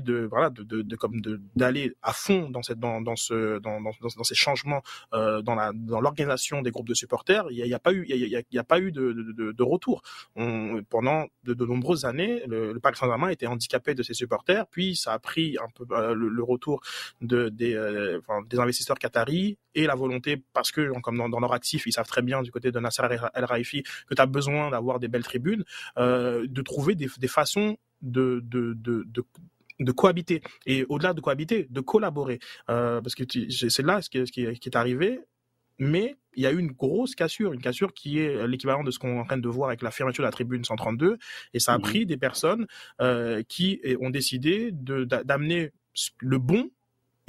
[1.55, 4.81] d'aller à fond dans ces changements
[5.13, 5.55] euh, dans
[6.01, 7.45] l'organisation des groupes de supporters.
[7.51, 10.01] Il y a, pas eu de retour.
[10.35, 14.67] Pendant de, nombreuses années, le, le Paris Saint-Germain était handicapé de ses supporters.
[14.67, 16.81] Puis ça a pris un peu euh, le, retour
[17.21, 18.19] de des euh,
[18.57, 22.21] investisseurs qataris et la volonté parce que comme dans, dans leur actif, ils savent très
[22.21, 25.63] bien du côté de Nasser El Raifi que tu as besoin d'avoir des belles tribunes,
[25.97, 29.25] euh, de trouver des, des façons de, de, de, de
[29.79, 34.25] de cohabiter et au-delà de cohabiter, de collaborer, euh, parce que c'est là ce qui,
[34.25, 35.19] ce qui, est arrivé.
[35.79, 38.99] Mais il y a eu une grosse cassure, une cassure qui est l'équivalent de ce
[38.99, 41.17] qu'on est en train de voir avec la fermeture de la tribune 132.
[41.55, 42.67] Et ça a mmh pris des personnes
[43.01, 45.71] euh, qui ont décidé d'amener
[46.19, 46.69] le bon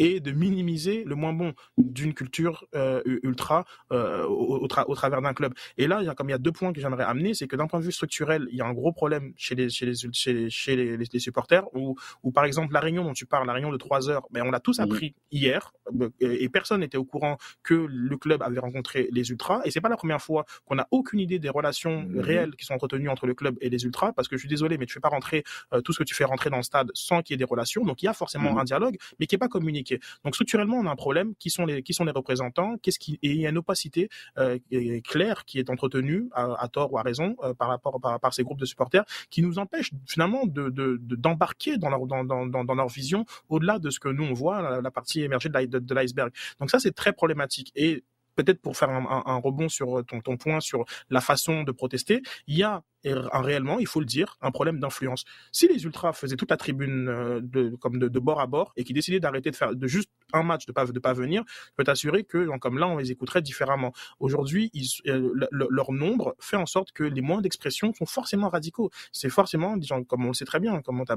[0.03, 5.33] et de minimiser le moins bon d'une culture euh, ultra euh, au, au, travers d'un
[5.33, 5.55] club.
[5.79, 7.47] Et là, il y a, comme il y a deux points que j'aimerais amener, c'est
[7.47, 9.87] que d'un point de vue structurel, il y a un gros problème chez les chez
[9.87, 11.95] les chez chez les, les, supporters où,
[12.25, 14.49] où par exemple la réunion dont tu parles, la réunion de trois heures, mais ben,
[14.49, 15.73] on l'a tous appris hier
[16.21, 19.89] et personne n'était au courant que le club avait rencontré les ultras et c'est pas
[19.89, 22.21] la première fois qu'on a aucune idée des relations mhm.
[22.21, 24.79] réelles qui sont entretenues entre le club et les ultras parce que je suis désolé
[24.79, 26.91] mais tu fais pas rentrer euh, tout ce que tu fais rentrer dans le stade
[26.95, 28.59] sans qu'il y ait des relations donc il y a forcément mhm.
[28.59, 29.92] un dialogue mais qui est pas communiqué
[30.25, 31.35] donc structurellement, on a un problème.
[31.39, 32.77] Qui sont les qui sont les représentants?
[32.83, 34.59] Qu'est-ce qui et il y a une opacité euh,
[35.05, 38.43] claire qui est entretenue à, tort ou à raison euh, par rapport par, par, ces
[38.43, 40.71] groupes de supporters qui nous empêche finalement de
[41.17, 44.81] d'embarquer dans leur dans, dans, dans, leur vision au-delà de ce que nous on voit
[44.81, 46.33] la, partie émergée de l'iceberg.
[46.61, 50.37] Donc ça c'est très problématique et peut-être pour faire un, un, rebond sur ton, ton
[50.37, 54.51] point sur la façon de protester, il y a réellement, il faut le dire, un
[54.51, 55.25] problème d'influence.
[55.51, 58.85] Si les ultras faisaient toute la tribune euh, de, comme de, bord à bord et
[58.85, 61.73] qui décidaient d'arrêter de faire de juste un match, de pas de pas venir, je
[61.77, 63.93] peux t'assurer que comme là, on les écouterait différemment.
[64.21, 64.71] Aujourd'hui,
[65.07, 68.91] euh, leur nombre fait en sorte que les moyens d'expression sont forcément radicaux.
[69.11, 71.17] C'est forcément, gens comme on le sait très bien, comme t'as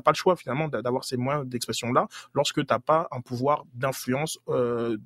[0.00, 4.38] pas le choix finalement d'avoir ces moyens d'expression là lorsque t'as pas un pouvoir d'influence
[4.48, 4.96] euh,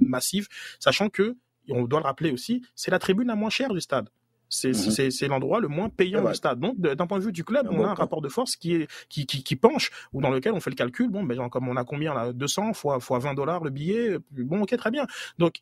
[0.00, 0.48] massive,
[0.78, 1.36] sachant que
[1.68, 4.08] on doit le rappeler aussi, c'est la tribune la moins chère du stade.
[4.50, 6.60] C'est l'endroit le moins payant du stade.
[6.60, 8.88] Donc, d'un point de vue du club, on a un rapport de force qui est
[9.08, 11.08] qui, qui, qui, penche ou dans lequel on fait le calcul.
[11.08, 14.18] Bon, ben, comme on a combien là 200 fois fois 20 dollars le billet.
[14.30, 15.06] Bon, ok, très bien.
[15.38, 15.60] Donc,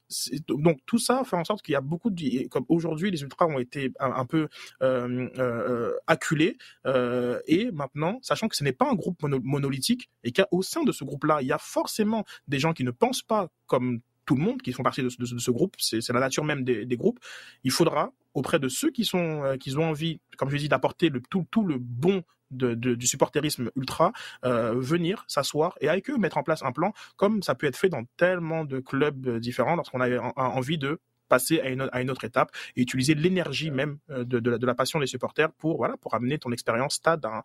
[0.48, 3.46] donc tout ça fait en sorte qu'il y a beaucoup de comme aujourd'hui les ultras
[3.46, 4.48] ont été un, peu
[4.82, 10.32] euh, euh, acculés euh, et maintenant, sachant que ce n'est pas un groupe monolithique et
[10.32, 13.48] qu'au sein de ce groupe-là, il y a forcément des gens qui ne pensent pas
[13.66, 16.96] comme tout le monde qui font partie de, ce groupe, c'est la nature même des,
[16.98, 17.18] groupes.
[17.64, 21.08] Il faudra auprès de ceux qui sont euh, qui ont envie, comme je dis, d'apporter
[21.08, 24.12] le tout tout le bon du supporterisme ultra,
[24.46, 27.76] euh, venir s'asseoir et avec eux mettre en place un plan, comme ça peut être
[27.76, 30.98] fait dans tellement de clubs euh, différents lorsqu'on a, envie de
[31.28, 34.98] passer à une, à une autre étape et utiliser l'énergie même de, de, la, passion
[34.98, 37.42] des supporters pour voilà pour amener ton expérience stade à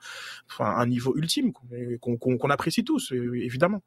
[0.59, 1.51] un, un niveau ultime
[1.99, 3.81] qu'on apprécie tous évidemment.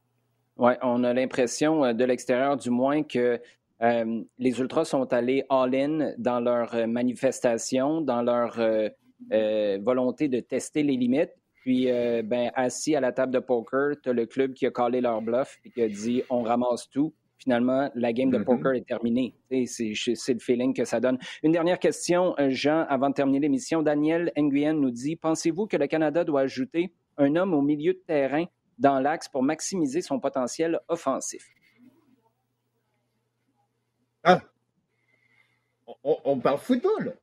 [0.58, 3.40] Oui, on a l'impression de l'extérieur du moins que
[3.82, 8.58] euh, les Ultras sont allés all-in dans leur euh, manifestation, dans leur
[9.80, 11.32] volonté de tester les limites.
[11.62, 15.00] Puis, ben, assis à la table de poker, tu as le club qui a collé
[15.00, 17.12] leur bluff et qui a dit on ramasse tout.
[17.38, 18.44] Finalement, la game de mm-hmm.
[18.44, 19.34] poker est terminée.
[19.66, 19.92] C'est
[20.32, 21.18] le feeling que ça donne.
[21.42, 23.82] Une dernière question, Jean, avant de terminer l'émission.
[23.82, 28.02] Daniel Nguyen nous dit Pensez-vous que le Canada doit ajouter un homme au milieu de
[28.06, 28.44] terrain
[28.78, 31.55] dans l'axe pour maximiser son potentiel offensif?
[34.26, 34.40] Ah,
[36.02, 37.16] on, parle football.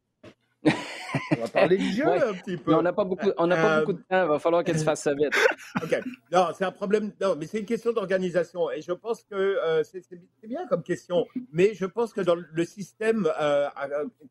[0.65, 2.73] On va parler du jeu un petit peu.
[2.73, 4.23] on n'a pas, beaucoup, on pas beaucoup de temps.
[4.23, 5.33] Il va falloir qu'elle se fasse ça vite.
[5.83, 5.99] OK.
[6.31, 7.11] Non, c'est un problème.
[7.19, 8.71] Non, mais c'est une question d'organisation.
[8.71, 11.27] Et je pense que euh, c'est bien comme question.
[11.51, 13.67] Mais je pense que dans le système euh,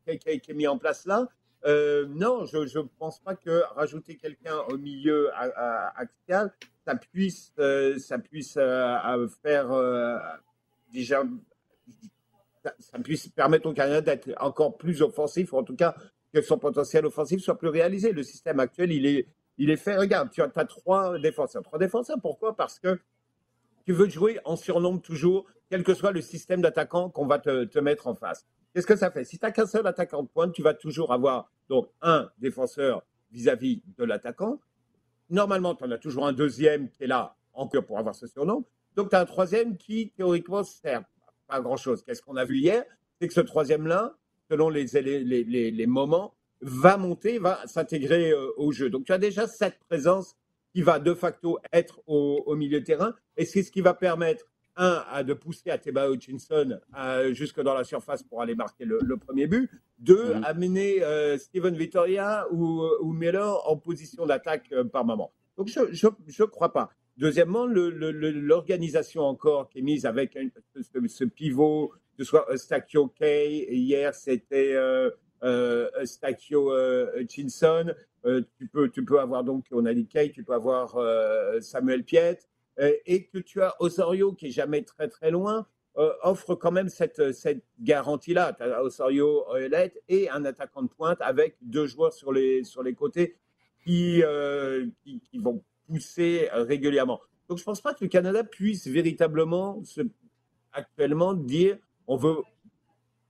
[0.05, 1.27] qui, est mis en place là,
[1.65, 5.29] euh, non, je ne pense pas que rajouter quelqu'un au milieu
[5.95, 6.51] axial,
[6.85, 10.17] ça puisse, euh, ça puisse euh, faire euh,
[10.91, 11.23] déjà,
[12.79, 15.95] ça, puisse permettre au Canada d'être encore plus offensif, ou en tout cas
[16.33, 18.11] que son potentiel offensif soit plus réalisé.
[18.11, 19.97] Le système actuel, il est, il est fait.
[19.97, 21.61] Regarde, tu as, trois défenseurs.
[21.63, 22.55] Trois défenseurs, pourquoi?
[22.55, 22.99] Parce que
[23.85, 27.65] tu veux jouer en surnombre toujours, quel que soit le système d'attaquant qu'on va te,
[27.65, 28.47] te, mettre en face.
[28.73, 29.25] Qu'est-ce que ça fait?
[29.25, 33.03] Si tu n'as qu'un seul attaquant de pointe, tu vas toujours avoir donc un défenseur
[33.31, 34.59] vis-à-vis -vis de l'attaquant
[35.33, 38.65] normalement, tu en as toujours un deuxième qui est là encore pour avoir ce surnom.
[38.95, 41.03] Donc, tu as un troisième qui, théoriquement, sert
[41.47, 42.03] pas grand-chose.
[42.03, 42.83] Qu'est-ce qu'on a vu hier?
[43.19, 44.15] C'est que ce troisième-là,
[44.49, 48.89] selon les, les, les, les, moments, va monter, va s'intégrer euh, au jeu.
[48.89, 50.35] Donc tu as déjà cette présence
[50.73, 54.45] qui va de facto être au, milieu de terrain, et c'est ce qui va permettre
[54.75, 56.79] un, à de pousser à Teba Hutchinson
[57.31, 59.69] jusque dans la surface pour aller marquer le, premier but.
[59.99, 60.43] Deux, mm-hmm.
[60.43, 65.31] amener euh, Steven Vittoria ou, ou Miller en position d'attaque euh, par moment.
[65.57, 66.89] Donc je ne crois pas.
[67.17, 70.37] Deuxièmement, l'organisation encore qui est mise avec
[71.07, 75.11] ce, pivot, que ce soit Eustachio Kay, hier c'était euh,
[75.43, 77.93] euh, euh Hutchinson,
[78.25, 78.67] euh, tu,
[79.03, 80.97] peux, avoir donc, on a dit Kay, tu peux avoir
[81.61, 82.39] Samuel Piet,
[82.79, 87.21] et que tu as Osorio qui est jamais très très loin, offre quand même cette,
[87.79, 88.53] garantie-là.
[88.53, 92.63] Tu as Osorio, Oelet et un attaquant de pointe avec deux joueurs sur les,
[92.97, 93.35] côtés
[93.85, 94.23] qui
[95.35, 97.19] vont pousser euh, régulièrement.
[97.47, 99.81] Donc je ne pense pas que le Canada puisse véritablement
[100.71, 101.77] actuellement dire
[102.07, 102.37] on veut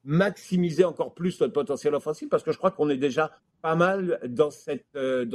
[0.03, 3.31] maximiser encore plus notre potentiel offensif parce que je crois qu'on est déjà
[3.61, 4.49] pas mal dans,
[4.95, 5.25] euh,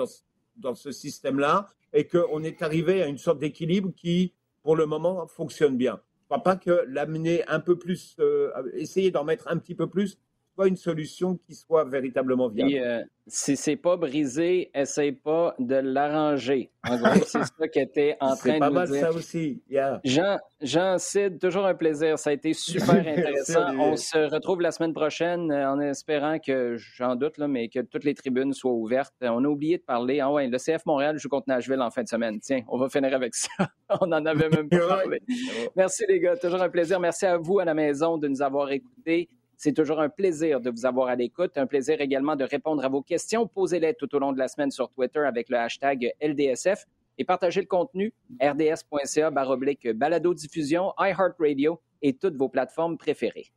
[0.74, 5.76] ce système-là et qu'on est arrivé à une sorte d'équilibre qui, pour le moment, fonctionne
[5.76, 6.00] bien.
[6.28, 9.74] Je ne crois pas que l'amener un peu plus, euh, essayer d'en mettre un petit
[9.74, 10.18] peu plus,
[10.66, 12.70] une solution qui soit véritablement viable.
[12.70, 16.70] Si euh, si c'est pas brisé, essaye pas de l'arranger.
[16.88, 19.62] En gros, c'est ça qui était en train de pas mal ça aussi.
[20.04, 22.18] Jean, Jean Cid, toujours un plaisir.
[22.18, 23.76] Ça a été super intéressant.
[23.78, 27.80] On se retrouve la semaine prochaine euh, en espérant que, j'en doute, là, mais que
[27.80, 29.14] toutes les tribunes soient ouvertes.
[29.20, 30.20] On a oublié de parler.
[30.20, 32.40] Ah ouais, le CF Montréal joue contre Nashville en fin de semaine.
[32.40, 33.48] Tiens, on va finir avec ça.
[34.00, 35.20] on n'en avait même pas parlé.
[35.76, 36.98] Merci les gars, toujours un plaisir.
[36.98, 39.28] Merci à vous à la maison de nous avoir écoutés.
[39.60, 41.58] C'est toujours un plaisir de vous avoir à l'écoute.
[41.58, 43.48] Un plaisir également de répondre à vos questions.
[43.48, 46.86] Posez-les tout au long de la semaine sur Twitter avec le hashtag LDSF
[47.18, 53.50] et partagez le contenu rds.ca balado diffusion, iHeartRadio et toutes vos plateformes préférées.